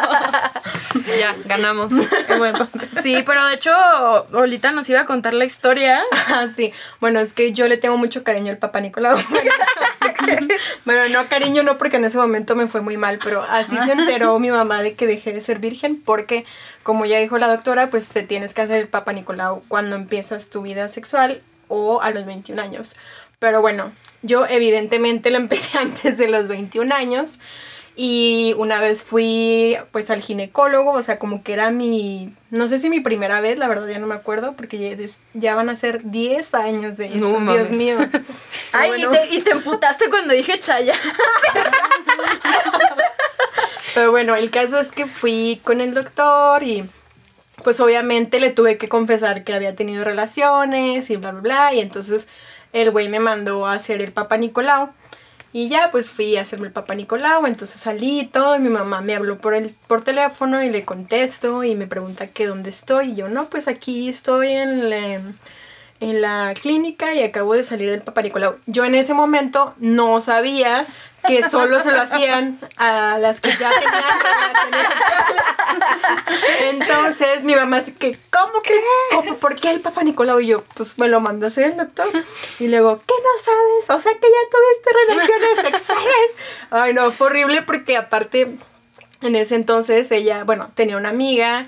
[1.19, 1.93] ya, ganamos.
[2.37, 2.67] Bueno,
[3.01, 3.71] Sí, pero de hecho,
[4.33, 6.01] Olita nos iba a contar la historia.
[6.31, 6.73] Ah, sí.
[6.99, 9.17] Bueno, es que yo le tengo mucho cariño al papá Nicolau.
[10.85, 13.91] bueno, no cariño, no porque en ese momento me fue muy mal, pero así se
[13.91, 16.45] enteró mi mamá de que dejé de ser virgen porque,
[16.83, 20.49] como ya dijo la doctora, pues te tienes que hacer el papá Nicolau cuando empiezas
[20.49, 22.95] tu vida sexual o a los 21 años.
[23.39, 23.91] Pero bueno,
[24.21, 27.39] yo evidentemente lo empecé antes de los 21 años.
[27.95, 32.79] Y una vez fui pues al ginecólogo, o sea, como que era mi, no sé
[32.79, 35.69] si mi primera vez, la verdad ya no me acuerdo, porque ya, des- ya van
[35.69, 37.97] a ser 10 años de eso, No Dios mío.
[38.71, 39.11] Ay, Bueno.
[39.13, 40.93] y, te, y te emputaste cuando dije chaya.
[43.93, 46.85] Pero bueno, el caso es que fui con el doctor y
[47.63, 51.73] pues obviamente le tuve que confesar que había tenido relaciones y bla, bla, bla.
[51.73, 52.27] Y entonces
[52.73, 54.89] el güey me mandó a hacer el Papa Nicolau.
[55.53, 58.69] Y ya pues fui a hacerme el Papa Nicolau, entonces salí y todo, y mi
[58.69, 62.69] mamá me habló por el por teléfono y le contesto y me pregunta que dónde
[62.69, 63.11] estoy.
[63.11, 65.21] Y yo, no, pues aquí estoy en la,
[65.99, 68.55] en la clínica y acabo de salir del Papa Nicolau.
[68.65, 70.85] Yo en ese momento no sabía
[71.27, 75.43] que solo se lo hacían a las que ya tenían relaciones sexuales.
[76.71, 78.73] Entonces mi mamá así que, ¿cómo que?
[79.11, 79.37] ¿Cómo?
[79.37, 80.39] ¿Por qué el Papa Nicolau?
[80.39, 82.09] Y yo, pues me lo mandó a hacer el doctor.
[82.59, 83.89] Y luego, ¿qué no sabes?
[83.89, 86.37] O sea que ya tuviste relaciones sexuales.
[86.71, 88.55] Ay, no, fue horrible porque aparte
[89.21, 91.67] en ese entonces ella, bueno, tenía una amiga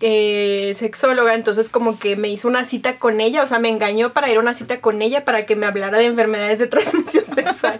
[0.00, 4.10] eh, sexóloga, entonces como que me hizo una cita con ella, o sea, me engañó
[4.10, 7.24] para ir a una cita con ella para que me hablara de enfermedades de transmisión
[7.24, 7.78] sexual.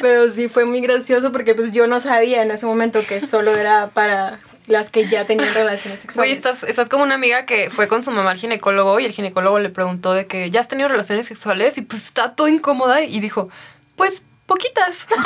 [0.00, 3.56] Pero sí fue muy gracioso porque pues yo no sabía en ese momento que solo
[3.56, 6.36] era para las que ya tenían relaciones sexuales.
[6.36, 9.58] estás, estás como una amiga que fue con su mamá al ginecólogo y el ginecólogo
[9.58, 13.20] le preguntó de que ya has tenido relaciones sexuales y pues está todo incómoda y
[13.20, 13.48] dijo,
[13.96, 15.06] pues poquitas.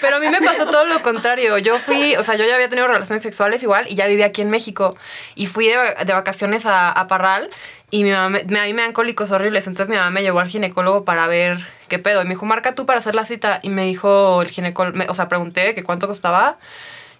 [0.00, 1.58] Pero a mí me pasó todo lo contrario.
[1.58, 4.42] Yo fui, o sea, yo ya había tenido relaciones sexuales igual y ya vivía aquí
[4.42, 4.96] en México.
[5.34, 7.50] Y fui de, de vacaciones a, a Parral
[7.90, 9.66] y mi mamá, me- a mí me dan cólicos horribles.
[9.66, 12.22] Entonces mi mamá me llevó al ginecólogo para ver qué pedo.
[12.22, 13.60] Y me dijo, marca tú para hacer la cita.
[13.62, 16.58] Y me dijo el ginecólogo, o sea, pregunté que cuánto costaba.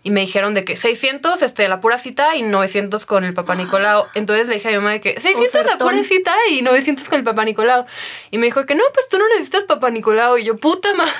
[0.04, 3.54] Y me dijeron de que 600, este, la pura cita y 900 con el papá
[3.54, 4.06] Nicolau.
[4.14, 7.18] Entonces le dije a mi mamá de que 600 la pura cita y 900 con
[7.18, 7.86] el papá Nicolau.
[8.30, 10.38] Y me dijo que no, pues tú no necesitas papá Nicolau.
[10.38, 11.12] Y yo, puta madre.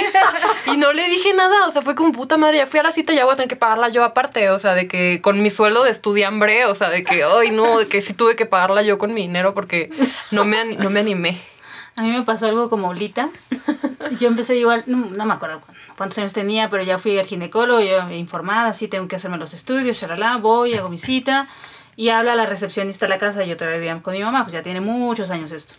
[0.66, 2.58] y no le dije nada, o sea, fue como puta madre.
[2.58, 4.50] Ya fui a la cita, ya voy a tener que pagarla yo aparte.
[4.50, 7.80] O sea, de que con mi sueldo de estudiambre, o sea, de que, ay, no,
[7.80, 9.90] de que sí tuve que pagarla yo con mi dinero porque
[10.30, 11.49] no me, no me animé.
[11.96, 13.28] A mí me pasó algo como Lita.
[14.18, 17.26] Yo empecé igual, no, no me acuerdo cu- cuántos años tenía, pero ya fui al
[17.26, 21.46] ginecólogo, yo informada, sí, tengo que hacerme los estudios, shalala, voy, hago mi cita,
[21.94, 24.62] y habla la recepcionista de la casa, yo todavía vivía con mi mamá, pues ya
[24.62, 25.74] tiene muchos años esto.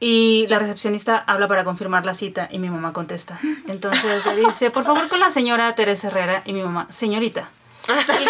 [0.00, 3.38] Y la recepcionista habla para confirmar la cita y mi mamá contesta.
[3.66, 6.42] Entonces le dice, por favor, con la señora Teresa Herrera.
[6.44, 7.48] Y mi mamá, señorita.
[7.88, 8.24] Y la, y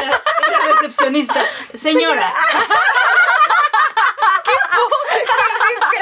[0.50, 1.42] la recepcionista,
[1.74, 2.32] señora.
[4.48, 5.47] Mi mamá,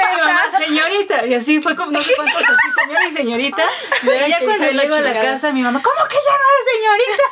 [0.65, 1.25] señorita.
[1.25, 3.63] Y así fue como no sé cuántos así, señora y señorita.
[4.03, 6.65] Y ya que cuando llego a la casa, mi mamá, ¿cómo que ya no eres
[6.73, 7.23] señorita?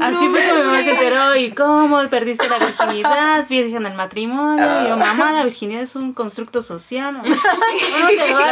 [0.06, 1.36] así fue como mi mamá se enteró.
[1.36, 3.46] ¿Y cómo perdiste la virginidad?
[3.48, 4.82] Virgen del matrimonio.
[4.82, 7.16] Y yo, mamá, la virginidad es un constructo social.
[7.16, 7.36] Bueno,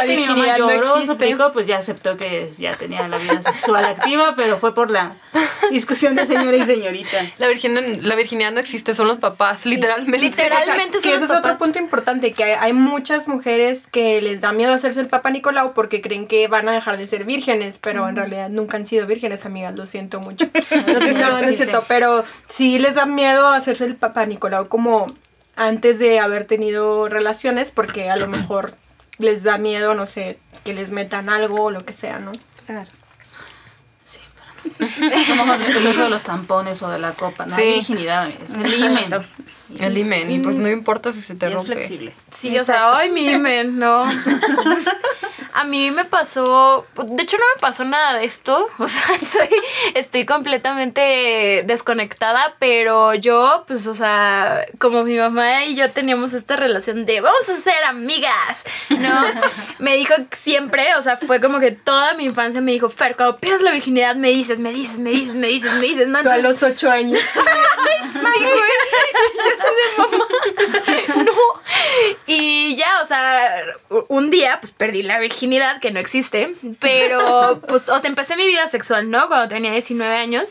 [0.05, 3.41] te y mi mamá no lloró, suplicó, pues ya aceptó que ya tenía la vida
[3.41, 5.15] sexual activa, pero fue por la
[5.71, 7.17] discusión de señora y señorita.
[7.37, 10.19] La virginidad, la virginidad no existe, son los papás, literalmente.
[10.19, 12.02] Literalmente Sí, son eso los es otro punto importante,
[12.35, 16.27] que hay, hay muchas mujeres que les da miedo hacerse el Papa Nicolau porque creen
[16.27, 19.75] que van a dejar de ser vírgenes, pero en realidad nunca han sido vírgenes, amigas,
[19.75, 20.45] lo siento mucho.
[20.87, 24.67] No, sé- no, no es cierto, pero sí les da miedo hacerse el Papa Nicolau
[24.67, 25.07] como
[25.55, 28.73] antes de haber tenido relaciones porque a lo mejor
[29.19, 32.31] les da miedo, no sé, que les metan algo o lo que sea, ¿no?
[32.65, 32.89] Claro.
[34.03, 34.19] Sí,
[34.77, 35.37] pero no.
[35.37, 37.45] Como el uso de los tampones o de la copa.
[37.45, 37.61] No Sí.
[37.61, 39.25] hay virginidad, es el.
[39.79, 41.73] El imen, y pues no importa si se te Y es rompe.
[41.73, 42.13] flexible.
[42.31, 44.03] Sí, o sea, ay, mi men, no.
[45.55, 49.49] A mí me pasó, de hecho no me pasó nada de esto, o sea, estoy,
[49.93, 56.55] estoy completamente desconectada, pero yo, pues, o sea, como mi mamá y yo teníamos esta
[56.55, 59.23] relación de vamos a ser amigas, ¿no?
[59.79, 63.37] Me dijo siempre, o sea, fue como que toda mi infancia me dijo, Fer, cuando
[63.37, 66.21] pierdas la virginidad me dices, me dices, me dices, me dices, me dices, ¿no?
[66.23, 67.19] Tú a Entonces, los ocho años.
[67.19, 69.52] Sí, güey.
[71.23, 71.31] No.
[72.25, 73.63] Y ya, o sea,
[74.07, 76.53] un día, pues perdí la virginidad, que no existe.
[76.79, 79.27] Pero, pues, o empecé mi vida sexual, ¿no?
[79.27, 80.45] Cuando tenía 19 años.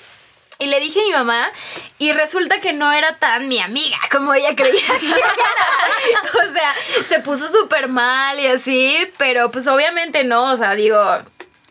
[0.59, 1.51] Y le dije a mi mamá,
[1.99, 6.49] y resulta que no era tan mi amiga como ella creía que era.
[6.49, 6.75] O sea,
[7.09, 11.01] se puso súper mal y así, pero pues obviamente no, o sea, digo,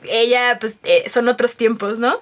[0.03, 2.19] ella, pues, eh, son otros tiempos, ¿no?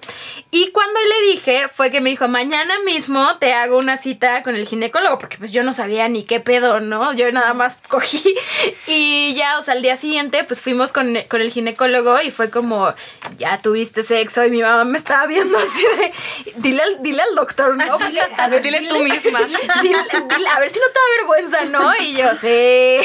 [0.50, 4.54] Y cuando le dije, fue que me dijo, mañana mismo te hago una cita con
[4.54, 7.12] el ginecólogo, porque pues yo no sabía ni qué pedo, ¿no?
[7.12, 8.22] Yo nada más cogí
[8.86, 12.50] y ya, o sea, al día siguiente, pues fuimos con, con el ginecólogo y fue
[12.50, 12.92] como,
[13.38, 16.12] ya tuviste sexo y mi mamá me estaba viendo así de,
[16.56, 17.98] dile al, dile al doctor, ¿no?
[17.98, 19.40] Porque- A ver, dile tú misma.
[19.82, 20.04] Dile-
[20.36, 21.96] dile, a ver si no te da vergüenza, ¿no?
[22.02, 22.98] Y yo, sí,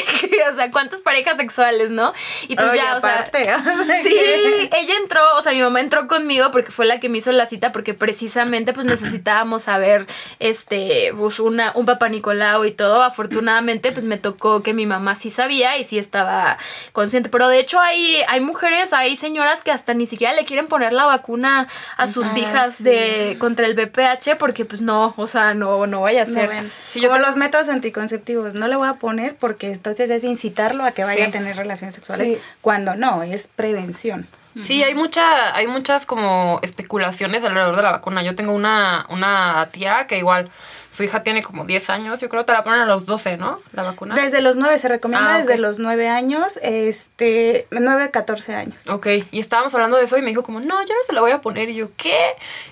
[0.50, 2.12] o sea, ¿cuántas parejas sexuales, no?
[2.48, 5.52] Y pues Oye, ya, o sea, aparte, o sea, sí, que- ella entró, o sea,
[5.52, 8.86] mi mamá entró conmigo porque fue la que me hizo la cita porque precisamente pues
[8.86, 10.06] necesitábamos saber,
[10.38, 13.02] este, pues una, un papá Nicolau y todo.
[13.02, 16.58] Afortunadamente pues me tocó que mi mamá sí sabía y sí estaba
[16.92, 17.28] consciente.
[17.28, 20.92] Pero de hecho hay, hay mujeres, hay señoras que hasta ni siquiera le quieren poner
[20.92, 22.84] la vacuna a sus Ah, hijas sí.
[22.84, 26.48] de contra el BPH porque pues no, o sea, no, no vaya a No ser.
[26.48, 26.70] ven.
[26.88, 30.24] Sí, yo Como te- los métodos anticonceptivos, no le voy a poner porque entonces es
[30.24, 31.30] incitarlo a que vaya Sí.
[31.30, 32.38] a tener relaciones sexuales Sí.
[32.60, 34.26] cuando no, es prevención.
[34.62, 38.22] Sí, hay mucha, hay muchas como especulaciones alrededor de la vacuna.
[38.22, 40.48] Yo tengo una, una tía que igual
[40.96, 43.36] su hija tiene como 10 años, yo creo que te la ponen a los 12,
[43.36, 43.60] ¿no?
[43.72, 44.14] La vacuna.
[44.14, 48.88] Desde los 9, se recomienda Ah, desde los 9 años, este, 9, 14 años.
[48.88, 51.20] Ok, y estábamos hablando de eso y me dijo como, no, yo no se la
[51.20, 51.68] voy a poner.
[51.68, 52.16] Y yo, ¿qué?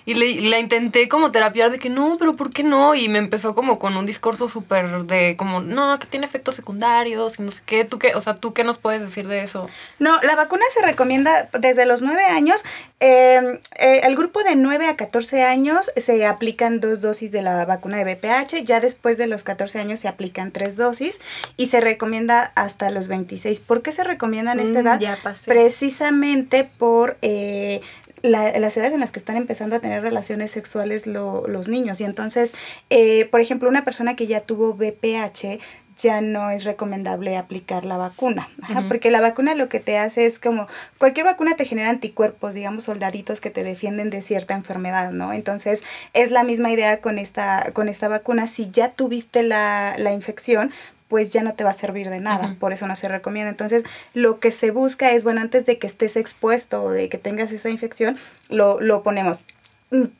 [0.06, 2.94] Y le, la intenté como terapiar de que no, pero ¿por qué no?
[2.94, 7.38] Y me empezó como con un discurso súper de como, no, que tiene efectos secundarios
[7.38, 7.84] y no sé qué.
[7.84, 8.14] ¿Tú qué?
[8.14, 9.68] O sea, ¿tú qué nos puedes decir de eso?
[9.98, 12.64] No, la vacuna se recomienda desde los 9 años.
[13.00, 17.66] Eh, eh, el grupo de 9 a 14 años se aplican dos dosis de la
[17.66, 18.64] vacuna de BPH.
[18.64, 21.20] Ya después de los 14 años se aplican tres dosis
[21.56, 23.60] y se recomienda hasta los 26.
[23.60, 25.00] ¿Por qué se recomienda en esta Mm, edad?
[25.00, 25.50] ya pasé.
[25.50, 27.16] Precisamente por...
[27.22, 27.80] eh,
[28.22, 32.00] la- las edades en las que están empezando a tener relaciones sexuales lo- los niños.
[32.00, 32.54] Y entonces,
[32.88, 35.58] eh, por ejemplo, una persona que ya tuvo BPH
[35.96, 38.48] ya no es recomendable aplicar la vacuna.
[38.62, 40.66] Ajá, Porque la vacuna lo que te hace es como,
[40.98, 45.32] cualquier vacuna te genera anticuerpos, digamos, soldaditos que te defienden de cierta enfermedad, ¿no?
[45.32, 48.46] Entonces, es la misma idea con esta, con esta vacuna.
[48.46, 50.72] Si ya tuviste la, la infección,
[51.08, 53.50] pues ya no te va a servir de nada, por eso no se recomienda.
[53.50, 57.18] Entonces, lo que se busca es, bueno, antes de que estés expuesto o de que
[57.18, 58.16] tengas esa infección,
[58.48, 59.44] lo, lo ponemos.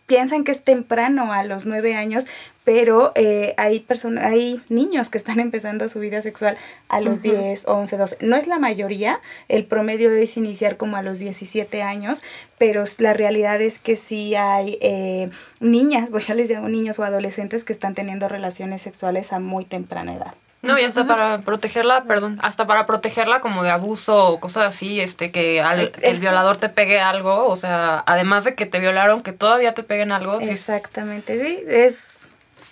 [0.06, 2.26] Piensan que es temprano a los nueve años,
[2.64, 6.56] pero eh, hay personas, hay niños que están empezando su vida sexual
[6.88, 8.18] a los 10, 11, 12.
[8.20, 12.22] No es la mayoría, el promedio es iniciar como a los 17 años,
[12.58, 17.04] pero la realidad es que sí hay eh, niñas, pues ya les llamo niños o
[17.04, 20.34] adolescentes que están teniendo relaciones sexuales a muy temprana edad.
[20.64, 24.64] No, y hasta Entonces- para protegerla, perdón, hasta para protegerla como de abuso o cosas
[24.74, 28.52] así, este, que al, Eh, el es- violador te pegue algo, o sea, además de
[28.54, 30.40] que te violaron, que todavía te peguen algo.
[30.40, 32.28] Exactamente, sí, es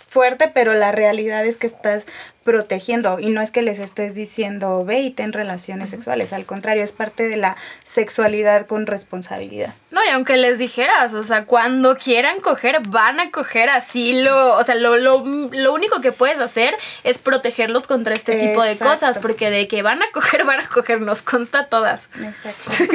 [0.08, 2.04] fuerte, pero la realidad es que estás
[2.44, 6.82] protegiendo y no es que les estés diciendo ve y ten relaciones sexuales, al contrario,
[6.82, 9.74] es parte de la sexualidad con responsabilidad.
[9.90, 14.56] No, y aunque les dijeras, o sea, cuando quieran coger, van a coger así lo,
[14.56, 16.74] o sea, lo, lo, lo único que puedes hacer
[17.04, 20.68] es protegerlos contra este tipo de cosas, porque de que van a coger, van a
[20.68, 22.08] coger, nos consta a todas.
[22.20, 22.92] Exacto.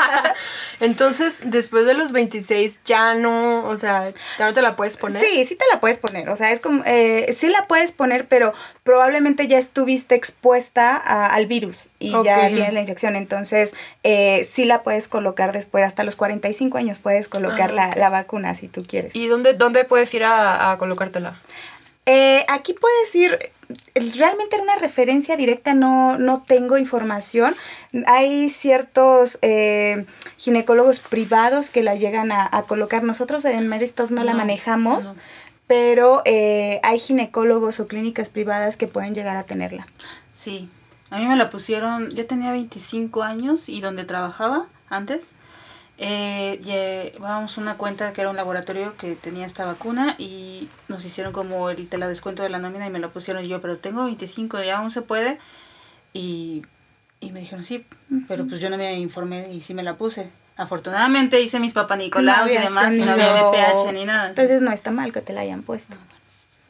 [0.80, 5.22] Entonces, después de los 26 ya no, o sea, ya no te la puedes poner.
[5.22, 8.26] Sí, sí te la puedes poner, o sea, es como, eh, sí la puedes poner,
[8.28, 8.54] pero
[8.90, 13.72] probablemente ya estuviste expuesta a- al virus y ya tienes la infección, entonces
[14.02, 18.52] eh, sí la puedes colocar después, hasta los 45 años puedes colocar la, la vacuna
[18.56, 19.14] si tú quieres.
[19.14, 21.34] ¿Y dónde, dónde puedes ir a, a colocártela?
[22.06, 23.38] Eh, aquí puedes ir,
[24.18, 27.54] realmente en una referencia directa no, no tengo información.
[28.06, 30.04] Hay ciertos eh,
[30.36, 33.04] ginecólogos privados que la llegan a, a colocar.
[33.04, 35.20] Nosotros en Mary no, la manejamos, no.
[35.70, 39.86] Pero eh, hay ginecólogos o clínicas privadas que pueden llegar a tenerla.
[40.32, 40.68] Sí,
[41.10, 45.36] a mí me la pusieron, yo tenía 25 años y donde trabajaba antes,
[45.96, 51.32] eh, llevábamos una cuenta que era un laboratorio que tenía esta vacuna y nos hicieron
[51.32, 54.06] como el te la descuento de la nómina y me lo pusieron yo, pero tengo
[54.06, 55.38] 25, ya aún se puede.
[56.12, 56.64] Y,
[57.20, 57.86] y me dijeron, sí,
[58.26, 60.30] pero pues yo no me informé y sí me la puse.
[60.60, 64.28] Afortunadamente hice mis papá Nicolau y demás y no había VPH ni nada.
[64.28, 65.96] Entonces no está mal que te la hayan puesto.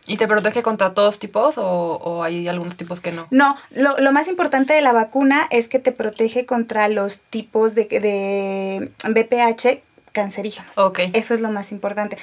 [0.07, 3.27] ¿Y te protege contra todos tipos o, o hay algunos tipos que no?
[3.31, 7.75] No, lo, lo más importante de la vacuna es que te protege contra los tipos
[7.75, 10.79] de, de BPH cancerígenos.
[10.79, 11.01] Ok.
[11.13, 12.17] Eso es lo más importante.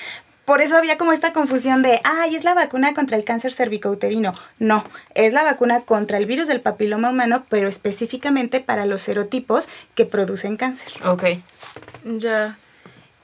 [0.48, 4.34] Por eso había como esta confusión de, ay, es la vacuna contra el cáncer cervicouterino.
[4.60, 4.82] No,
[5.14, 10.06] es la vacuna contra el virus del papiloma humano, pero específicamente para los serotipos que
[10.06, 10.88] producen cáncer.
[11.04, 11.24] Ok.
[12.06, 12.58] Ya.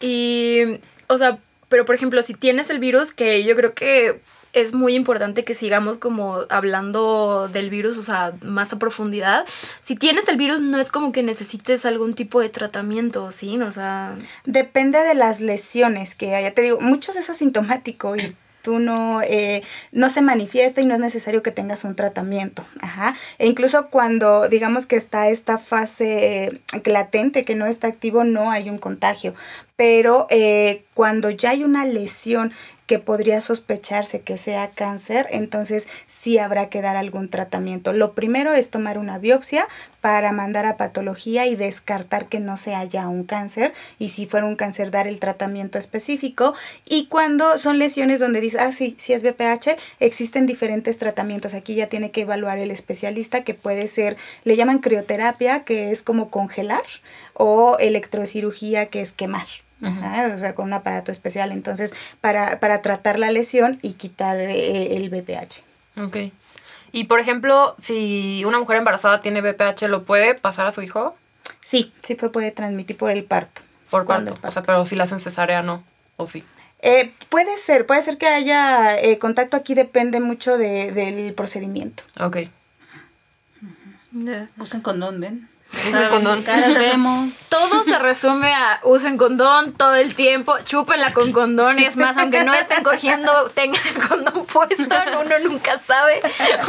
[0.02, 4.20] Y, o sea, pero por ejemplo, si tienes el virus, que yo creo que
[4.54, 9.46] es muy importante que sigamos como hablando del virus, o sea, más a profundidad.
[9.82, 13.60] Si tienes el virus, no es como que necesites algún tipo de tratamiento, ¿sí?
[13.62, 16.54] O sea, Depende de las lesiones que haya.
[16.54, 19.62] Te digo, muchos es asintomático y tú no, eh,
[19.92, 22.66] no se manifiesta y no es necesario que tengas un tratamiento.
[22.82, 23.14] Ajá.
[23.38, 28.52] E incluso cuando digamos que está esta fase eh, latente, que no está activo, no
[28.52, 29.36] hay un contagio.
[29.76, 32.54] Pero eh, cuando ya hay una lesión
[32.86, 37.94] que podría sospecharse que sea cáncer, entonces sí habrá que dar algún tratamiento.
[37.94, 39.68] Lo primero es tomar una biopsia
[40.02, 44.46] para mandar a patología y descartar que no sea ya un cáncer y si fuera
[44.46, 46.54] un cáncer dar el tratamiento específico
[46.86, 51.54] y cuando son lesiones donde dice, ah sí, si es BPH, existen diferentes tratamientos.
[51.54, 56.04] Aquí ya tiene que evaluar el especialista que puede ser, le llaman crioterapia, que es
[56.04, 56.84] como congelar
[57.34, 59.48] o electrocirugía, que es quemar.
[59.84, 64.38] Ajá, o sea, con un aparato especial, entonces, para, para tratar la lesión y quitar
[64.38, 65.64] eh, el BPH.
[66.02, 66.18] Ok.
[66.92, 71.16] Y por ejemplo, si una mujer embarazada tiene BPH, ¿lo puede pasar a su hijo?
[71.62, 73.62] Sí, sí puede transmitir por el parto.
[73.90, 75.84] ¿Por es O sea, pero si la hacen cesárea, no.
[76.18, 76.44] ¿O sí?
[76.80, 82.04] Eh, puede ser, puede ser que haya eh, contacto aquí, depende mucho de, del procedimiento.
[82.20, 82.38] Ok.
[84.58, 85.50] Usen condón, ¿ven?
[85.72, 86.44] Usen condón.
[86.44, 87.48] Caras vemos.
[87.50, 92.16] todo se resume a usen condón todo el tiempo, chúpenla con condón, y es más,
[92.18, 96.22] aunque no estén cogiendo, tengan el condón puesto, uno nunca sabe.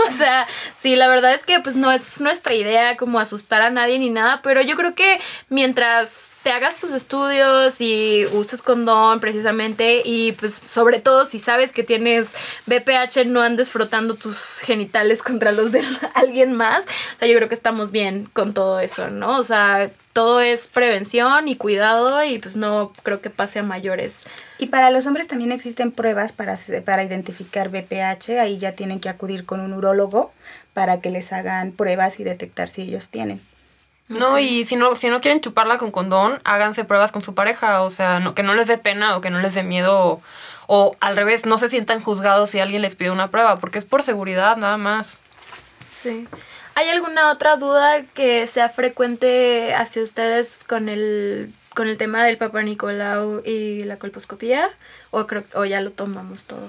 [0.07, 3.71] O sea, sí, la verdad es que pues no es nuestra idea como asustar a
[3.71, 9.21] nadie ni nada, pero yo creo que mientras te hagas tus estudios y uses condón
[9.21, 12.33] precisamente y pues sobre todo si sabes que tienes
[12.67, 15.83] BPH no andes frotando tus genitales contra los de
[16.15, 16.85] alguien más.
[16.85, 19.39] O sea, yo creo que estamos bien con todo eso, ¿no?
[19.39, 24.21] O sea, todo es prevención y cuidado y pues no creo que pase a mayores.
[24.59, 29.09] Y para los hombres también existen pruebas para, para identificar BPH, ahí ya tienen que
[29.09, 30.33] acudir con un urólogo
[30.73, 33.41] para que les hagan pruebas y detectar si ellos tienen.
[34.09, 37.83] No, y si no, si no quieren chuparla con condón, háganse pruebas con su pareja.
[37.83, 39.99] O sea, no, que no les dé pena o que no les dé miedo.
[39.99, 40.23] O,
[40.67, 43.85] o al revés, no se sientan juzgados si alguien les pide una prueba, porque es
[43.87, 45.21] por seguridad nada más.
[45.91, 46.29] Sí.
[46.77, 52.39] ¿Hay alguna otra duda que sea frecuente hacia ustedes con el con el tema del
[52.39, 54.71] Papa Nicolau y la colposcopía?
[55.11, 56.69] ¿O, creo, o ya lo tomamos todo?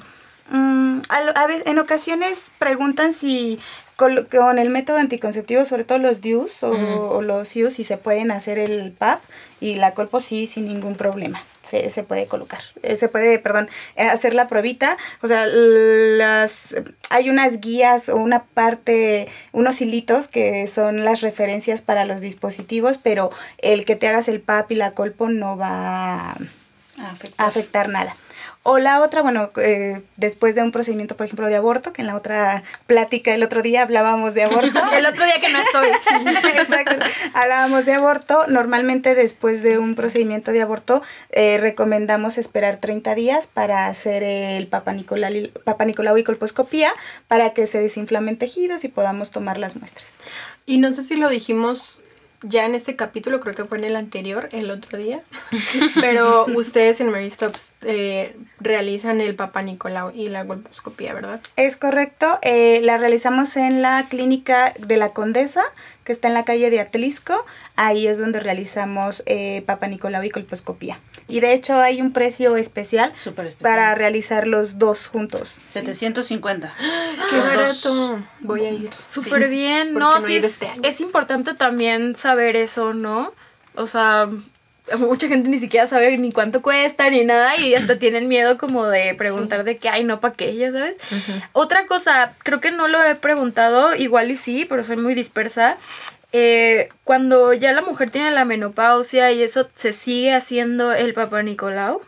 [0.50, 3.60] Mm, a, a en ocasiones preguntan si
[3.96, 7.98] con, con el método anticonceptivo, sobre todo los DIUs o, o los IUs, si se
[7.98, 9.22] pueden hacer el PAP
[9.62, 11.42] y la colpo sí, sin ningún problema.
[11.64, 14.98] Se, se puede colocar, eh, se puede, perdón, eh, hacer la probita.
[15.24, 16.76] O sea, las,
[17.10, 23.00] hay unas guías o una parte, unos hilitos que son las referencias para los dispositivos,
[23.00, 26.38] pero el que te hagas el PAP y la colpo no va a
[27.12, 27.48] Afectar.
[27.48, 28.16] afectar nada.
[28.68, 32.08] O la otra, bueno, eh, después de un procedimiento, por ejemplo, de aborto, que en
[32.08, 34.82] la otra plática el otro día hablábamos de aborto.
[34.98, 35.88] El otro día que no estoy.
[36.58, 36.96] Exacto.
[37.36, 38.48] Hablábamos de aborto.
[38.48, 44.66] Normalmente después de un procedimiento de aborto eh, recomendamos esperar 30 días para hacer el
[44.66, 45.32] Papa Nicolau,
[45.64, 46.92] Papa Nicolau y colposcopía
[47.28, 50.18] para que se desinflamen tejidos y podamos tomar las muestras.
[50.66, 52.02] Y no sé si lo dijimos
[52.42, 55.22] ya en este capítulo, creo que fue en el anterior, el otro día.
[56.02, 61.40] Pero ustedes en Mary Stops eh, realizan el Papa Nicolau y la colposcopía, ¿verdad?
[61.56, 65.64] Es correcto, eh, la realizamos en la clínica de la Condesa,
[66.06, 67.34] que está en la calle de Atlisco.
[67.76, 70.98] Ahí es donde realizamos eh, Papa Nicolau y colposcopía.
[71.28, 73.12] Y de hecho hay un precio especial,
[73.60, 75.56] para realizar los dos juntos.
[75.66, 76.74] 750.
[77.30, 77.56] ¡Qué Los dos.
[77.56, 78.24] barato!
[78.42, 78.94] Voy a ir.
[78.94, 83.34] Súper bien, no, no sí, es, este es importante también saber eso, ¿no?
[83.74, 84.30] O sea,
[85.00, 88.86] mucha gente ni siquiera sabe ni cuánto cuesta ni nada y hasta tienen miedo como
[88.86, 90.98] de preguntar de qué hay, no para qué, ya sabes.
[91.54, 95.78] Otra cosa, creo que no lo he preguntado, igual y sí, pero soy muy dispersa.
[96.34, 101.42] eh, cuando ya la mujer tiene la menopausia y eso, ¿se sigue haciendo el Papa
[101.44, 102.02] Nicolau?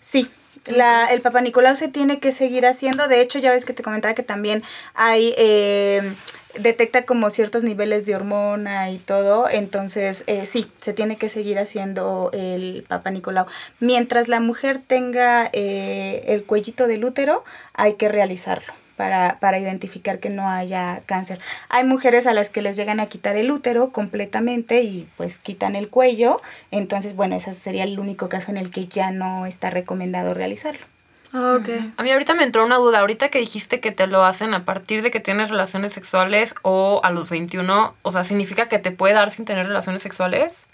[0.00, 0.30] Sí,
[0.66, 3.08] la, el Papa Nicolau se tiene que seguir haciendo.
[3.08, 4.62] De hecho, ya ves que te comentaba que también
[4.94, 5.34] hay.
[5.36, 6.02] Eh,
[6.58, 11.58] detecta como ciertos niveles de hormona y todo, entonces eh, sí, se tiene que seguir
[11.58, 13.46] haciendo el Papa Nicolau.
[13.80, 17.44] Mientras la mujer tenga eh, el cuellito del útero,
[17.74, 18.72] hay que realizarlo.
[18.96, 21.40] Para, para identificar que no haya cáncer.
[21.68, 25.74] Hay mujeres a las que les llegan a quitar el útero completamente y pues quitan
[25.74, 26.40] el cuello,
[26.70, 30.86] entonces bueno, ese sería el único caso en el que ya no está recomendado realizarlo.
[31.34, 31.68] Ah, ok.
[31.96, 33.00] A mí ahorita me entró una duda.
[33.00, 37.00] Ahorita que dijiste que te lo hacen a partir de que tienes relaciones sexuales o
[37.02, 40.66] a los 21, o sea, ¿significa que te puede dar sin tener relaciones sexuales?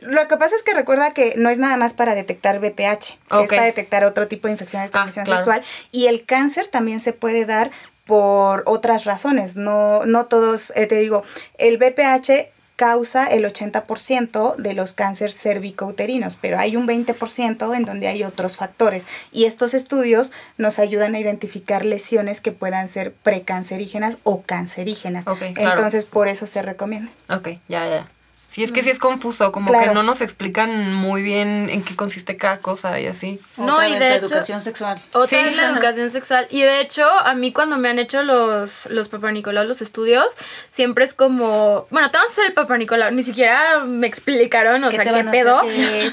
[0.00, 3.48] Lo que pasa es que recuerda que no es nada más para detectar BPH, es
[3.48, 5.42] para detectar otro tipo de infección de transmisión claro.
[5.42, 5.62] sexual
[5.92, 7.70] y el cáncer también se puede dar
[8.06, 11.24] por otras razones, no, no todos, eh, te digo,
[11.58, 18.08] el BPH causa el 80% de los cánceres cervicouterinos, pero hay un 20% en donde
[18.08, 24.18] hay otros factores y estos estudios nos ayudan a identificar lesiones que puedan ser precancerígenas
[24.22, 25.26] o cancerígenas.
[25.26, 25.70] Ok, claro.
[25.72, 27.10] Entonces, por eso se recomienda.
[27.30, 28.10] Ok, ya, ya.
[28.48, 29.88] Sí, es que sí es confuso, como Claro.
[29.88, 33.40] que no nos explican muy bien en qué consiste cada cosa y así.
[33.56, 34.98] No, Otra y vez de la hecho- educación sexual.
[35.12, 35.44] Otra Sí.
[35.48, 36.46] es la educación sexual.
[36.50, 40.26] Y de hecho, a mí cuando me han hecho los, los Papa Nicolau, los estudios,
[40.70, 43.10] siempre es como, bueno, te vamos a hacer el Papa Nicolau.
[43.12, 45.62] Ni siquiera me explicaron, o ¿Qué sea, qué pedo.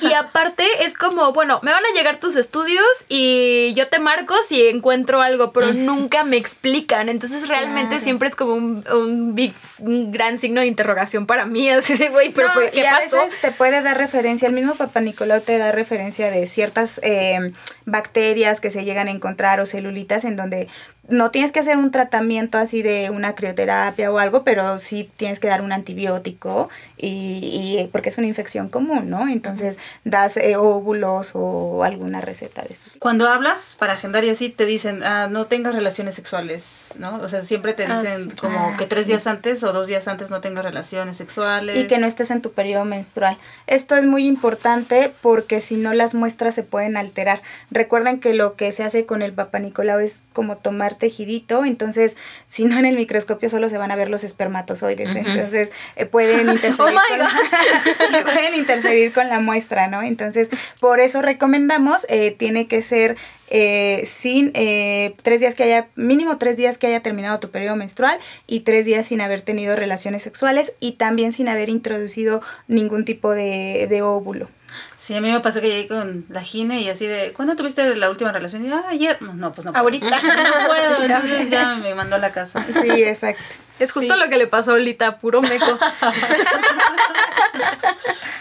[0.01, 4.33] Y aparte es como, bueno, me van a llegar tus estudios y yo te marco
[4.47, 7.09] si encuentro algo, pero nunca me explican.
[7.09, 8.03] Entonces realmente Claro.
[8.03, 11.69] siempre es como un, un, big- un gran signo de interrogación para mí.
[11.69, 13.17] Así de, güey, pero No, pues, ¿qué y a pasó?
[13.17, 17.51] veces te puede dar referencia, el mismo Papa Nicolau te da referencia de ciertas eh,
[17.85, 20.67] bacterias que se llegan a encontrar o celulitas en donde
[21.09, 25.41] no tienes que hacer un tratamiento así de una crioterapia o algo, pero sí tienes
[25.41, 29.27] que dar un antibiótico y, y porque es una infección común, ¿no?
[29.27, 32.99] Entonces das eh, óvulos o alguna receta de este tipo.
[32.99, 37.17] Cuando hablas para agendar y así te dicen, ah, no tengas relaciones sexuales, ¿no?
[37.17, 38.35] O sea, siempre te Ah, dicen sí.
[38.39, 39.09] como Ah, que tres sí.
[39.11, 41.77] días antes o dos días antes no tengas relaciones sexuales.
[41.77, 43.37] Y que no estés en tu periodo menstrual.
[43.67, 47.41] Esto es muy importante porque si no las muestras se pueden alterar.
[47.73, 52.17] Recuerden que lo que se hace con el Papa Nicolau es como tomar tejidito, entonces
[52.47, 56.49] si no en el microscopio solo se van a ver los espermatozoides, entonces eh, pueden
[56.51, 60.03] interferir, Oh con la, pueden interferir con la muestra, ¿no?
[60.03, 60.49] Entonces
[60.79, 63.17] por eso recomendamos, eh, tiene que ser
[63.55, 67.75] eh, sin eh, tres días que haya, mínimo tres días que haya terminado tu periodo
[67.75, 68.17] menstrual
[68.47, 73.31] y tres días sin haber tenido relaciones sexuales y también sin haber introducido ningún tipo
[73.31, 74.49] de, de óvulo.
[74.95, 77.95] Sí, a mí me pasó que llegué con la gine y así de, ¿cuándo tuviste
[77.95, 78.65] la última relación?
[78.65, 79.21] Y yo, ah, ayer.
[79.21, 79.71] No, pues no.
[79.71, 79.83] puedo.
[79.83, 80.19] Ahorita.
[80.23, 82.65] No puedo, entonces ya me mandó a la casa.
[82.81, 83.43] Sí, exacto.
[83.79, 84.19] Es justo Sí.
[84.19, 85.65] lo que le pasó ahorita, puro meco.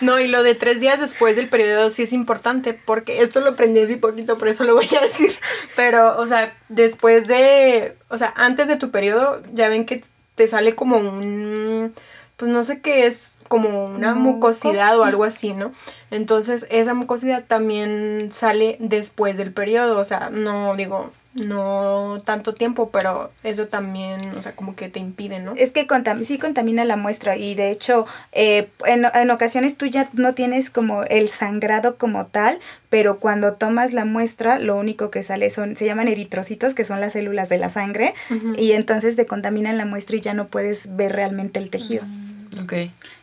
[0.00, 3.50] No, y lo de tres días después del periodo sí es importante, porque esto lo
[3.50, 5.32] aprendí hace poquito, por eso lo voy a decir.
[5.76, 10.02] Pero, o sea, después de, o sea, antes de tu periodo, ya ven que
[10.34, 11.92] te sale como un,
[12.36, 15.72] pues no sé qué es, como una mucosidad o algo así, ¿no?
[16.10, 22.90] Entonces, esa mucosidad también sale después del periodo, o sea, no digo, no tanto tiempo,
[22.90, 25.52] pero eso también, o sea, como que te impide, ¿no?
[25.56, 29.86] Es que contam sí contamina la muestra y de hecho eh, en, en ocasiones tú
[29.86, 32.58] ya no tienes como el sangrado como tal,
[32.90, 37.00] pero cuando tomas la muestra lo único que sale son, se llaman eritrocitos, que son
[37.00, 38.12] las células de la sangre,
[38.58, 42.04] y entonces te contaminan la muestra y ya no puedes ver realmente el tejido.
[42.62, 42.74] Ok.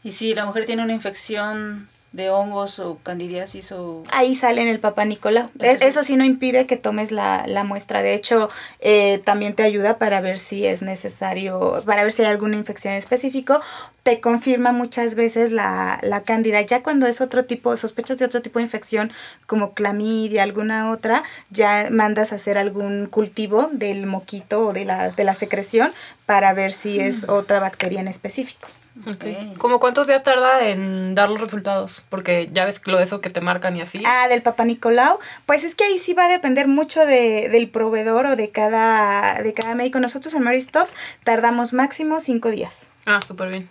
[0.04, 4.04] Y si la mujer tiene una infección de hongos o candidiasis o...
[4.12, 5.46] Ahí sale en el Papa Nicolau.
[5.46, 8.02] E- Entonces- Eso sí no impide que tomes la, la muestra.
[8.02, 8.50] De hecho,
[8.80, 12.96] eh, también te ayuda para ver si es necesario, para ver si hay alguna infección
[12.96, 13.62] específico.
[14.02, 16.62] Te confirma muchas veces la, la cándida.
[16.62, 19.12] Ya cuando es otro tipo, sospechas de otro tipo de infección,
[19.46, 25.12] como clamidia, alguna otra, ya mandas a hacer algún cultivo del moquito o de la,
[25.12, 25.92] de la secreción
[26.26, 28.68] para ver si es otra bacteria en específico.
[29.08, 29.58] Ok.
[29.58, 32.04] ¿Cómo cuántos días tarda en dar los resultados?
[32.10, 34.04] Porque ya ves lo de eso que te marcan y así.
[34.06, 35.20] Ah, del Papa Nicolau.
[35.46, 39.42] Pues es que ahí sí va a depender mucho de, del proveedor o de cada,
[39.42, 40.00] de cada médico.
[40.00, 42.90] Nosotros en Mary Stops tardamos máximo cinco días.
[43.06, 43.70] Ah, súper bien.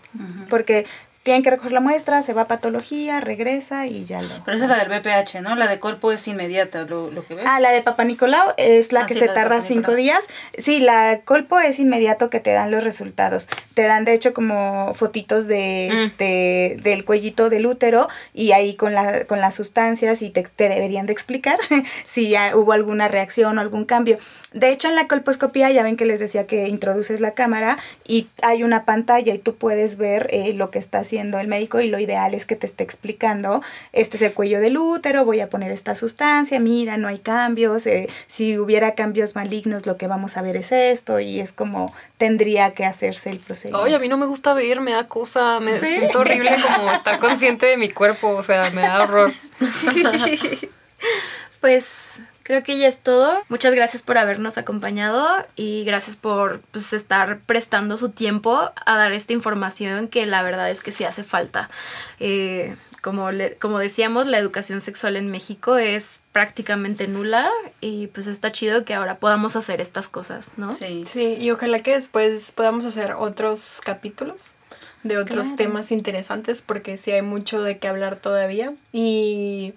[0.49, 0.87] Porque
[1.29, 4.29] tienen que recoger la muestra, se va a patología, regresa y ya lo...
[4.47, 5.57] Pero esa es la del BPH, ¿no?
[5.57, 7.45] La de cuerpo es inmediata, lo, lo que ves.
[7.47, 10.27] Ah, la de Papa Nicolau es la Ah, que sí, se la tarda cinco días.
[10.57, 13.47] Sí, la colpo es inmediato que te dan los resultados.
[13.75, 15.97] Te dan de hecho como fotitos de Mm.
[15.99, 20.71] este del cuellito del útero y ahí con la con las sustancias y te, te
[20.71, 21.59] deberían de explicar
[22.07, 24.17] si ya hubo alguna reacción o algún cambio.
[24.55, 27.77] De hecho en la colposcopía ya ven que les decía que introduces la cámara
[28.07, 31.81] y hay una pantalla y tú puedes ver eh, lo que está haciendo el médico
[31.81, 33.63] y lo ideal es que te esté explicando,
[33.93, 37.87] este es el cuello del útero, voy a poner esta sustancia, mira, no hay cambios,
[37.87, 41.93] eh, si hubiera cambios malignos lo que vamos a ver es esto y es como
[42.17, 43.85] tendría que hacerse el procedimiento.
[43.85, 47.19] Oye, a mí no me gusta ver, me da cosa, me siento horrible como estar
[47.19, 49.33] consciente de mi cuerpo, o sea, me da horror.
[51.61, 53.41] Pues creo que ya es todo.
[53.51, 59.13] Muchas gracias por habernos acompañado y gracias por pues, estar prestando su tiempo a dar
[59.13, 61.69] esta información que la verdad es que sí hace falta.
[62.21, 67.49] Eh, como, le- como decíamos, la educación sexual en México es prácticamente nula
[67.83, 70.71] y pues está chido que ahora podamos hacer estas cosas, ¿no?
[70.71, 71.05] Sí.
[71.07, 74.55] Sí, y ojalá que después podamos hacer otros capítulos
[75.03, 78.73] de otros temas interesantes porque sí hay mucho de qué hablar todavía.
[78.91, 79.75] Y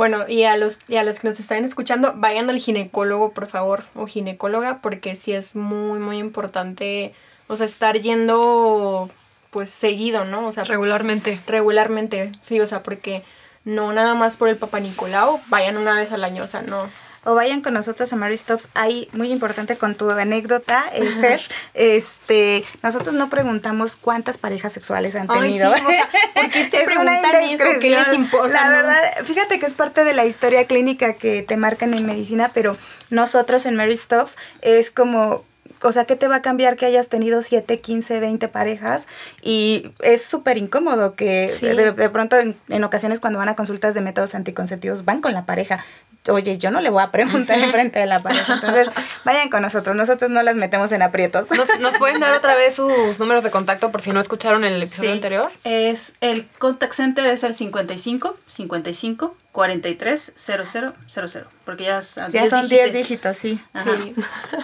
[0.00, 3.46] bueno, y a los, y a los que nos están escuchando, vayan al ginecólogo, por
[3.46, 7.12] favor, o ginecóloga, porque sí es muy, muy importante,
[7.48, 9.10] o sea, estar yendo
[9.50, 10.46] pues seguido, ¿no?
[10.46, 11.38] O sea, Regularmente.
[11.46, 13.22] regularmente, sí, o sea, porque
[13.66, 16.88] no nada más por el Papa Nicolau, vayan una vez al año, o sea, no.
[17.24, 18.68] O vayan con nosotros a Mary Stops.
[18.74, 21.40] Ahí, muy importante con tu anécdota, el Fer,
[21.74, 25.74] este, nosotros no preguntamos cuántas parejas sexuales han Ay, tenido.
[25.74, 27.64] sí, o sea, ¿por qué te Es preguntan eso?
[27.80, 28.48] ¿Qué les importa?
[28.48, 32.50] La verdad, fíjate que es parte de la historia clínica que te marcan en medicina,
[32.54, 32.76] pero
[33.10, 35.44] nosotros en Mary Stops es como
[35.82, 39.08] o sea, ¿qué te va a cambiar que hayas tenido 7, 15, 20 parejas?
[39.40, 41.64] Y es súper incómodo que Sí.
[41.66, 45.32] de, de pronto en, en ocasiones cuando van a consultas de métodos anticonceptivos van con
[45.32, 45.82] la pareja.
[46.28, 48.54] Oye, yo no le voy a preguntar enfrente de la pareja.
[48.54, 48.90] Entonces,
[49.24, 49.96] vayan con nosotros.
[49.96, 51.50] Nosotros no las metemos en aprietos.
[51.52, 54.80] ¿Nos, nos pueden dar otra vez sus números de contacto por si no escucharon el
[54.82, 55.16] episodio Sí.
[55.16, 55.50] anterior?
[55.64, 60.64] Es el contact center es el 55 55 43 00
[61.08, 63.60] 00, porque ya, son ya son 10 dígitos, sí.
[63.72, 63.90] Ajá.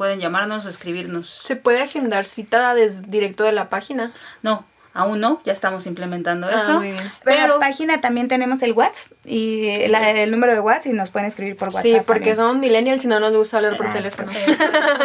[0.00, 1.28] pueden llamarnos o escribirnos.
[1.28, 4.10] ¿Se puede agendar cita desde directo de la página?
[4.40, 6.78] No, aún no, ya estamos implementando Ah, eso.
[6.78, 7.12] muy bien.
[7.22, 10.92] Pero en la página también tenemos el WhatsApp y la- el número de WhatsApp y
[10.94, 11.82] nos pueden escribir por WhatsApp.
[11.82, 12.36] sí, porque también.
[12.36, 14.32] somos millennials y no nos gusta hablar por teléfono.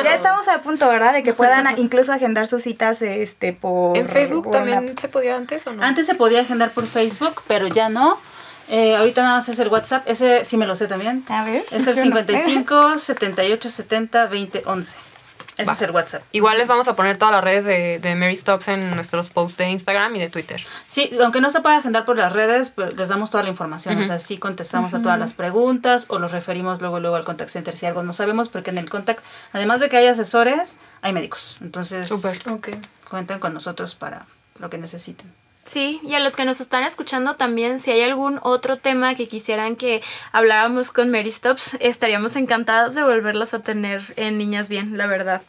[0.01, 1.11] Ya estamos a punto, ¿verdad?
[1.11, 5.09] De que puedan incluso agendar sus citas este por ¿En Facebook por también una- se
[5.09, 5.83] podía antes o no?
[5.83, 8.17] Antes se podía agendar por Facebook, pero ya no.
[8.69, 11.23] Eh, ahorita nada más es el WhatsApp, ese sí me lo sé también.
[11.29, 11.65] A ver.
[11.71, 12.15] Es el yo no.
[12.17, 14.97] 55 78 70 20 11.
[15.57, 15.73] Ese Va.
[15.73, 16.21] es el WhatsApp.
[16.33, 19.57] Igual les vamos a poner todas las redes de, de Mary Stops en nuestros posts
[19.57, 20.61] de Instagram y de Twitter.
[20.87, 23.97] Sí, aunque no se pueda agendar por las redes, pues les damos toda la información.
[24.01, 27.51] O sea, sí contestamos a todas las preguntas o los referimos luego luego al contact
[27.51, 31.13] center si algo no sabemos, porque en el contact, además de que hay asesores, hay
[31.13, 31.57] médicos.
[31.61, 32.11] Entonces,
[33.09, 34.25] cuenten con nosotros para
[34.59, 35.31] lo que necesiten.
[35.65, 39.27] Sí, y a los que nos están escuchando también, si hay algún otro tema que
[39.27, 44.95] quisieran que habláramos con Mary Stops, estaríamos encantados de volverlas a tener en Niñas Bien,
[44.95, 45.41] la verdad.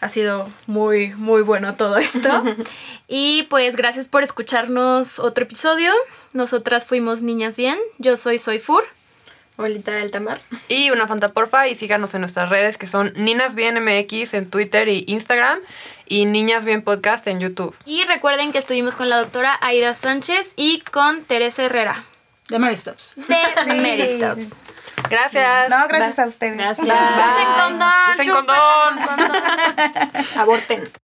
[0.00, 2.42] Ha sido muy, muy bueno todo esto.
[3.06, 5.92] y pues gracias por escucharnos otro episodio.
[6.32, 7.78] Nosotras fuimos Niñas Bien.
[7.98, 8.84] Yo soy Soy Fur.
[9.60, 10.40] Abuelita del Tamar.
[10.68, 14.48] Y una Fanta Porfa y síganos en nuestras redes que son Ninas Bien MX en
[14.50, 15.58] Twitter y Instagram
[16.06, 17.76] y Niñas Bien Podcast en YouTube.
[17.84, 22.02] Y recuerden que estuvimos con la doctora Aida Sánchez y con Teresa Herrera
[22.48, 23.14] De Mary Stops.
[23.16, 23.24] de
[23.64, 23.68] Sí.
[23.80, 24.50] Mary Stops.
[25.08, 25.70] Gracias.
[25.70, 26.56] No, gracias a ustedes.
[26.56, 26.86] Gracias.
[26.86, 27.90] Usen condón.
[28.12, 28.98] Usen condón.
[30.36, 30.99] Aborten.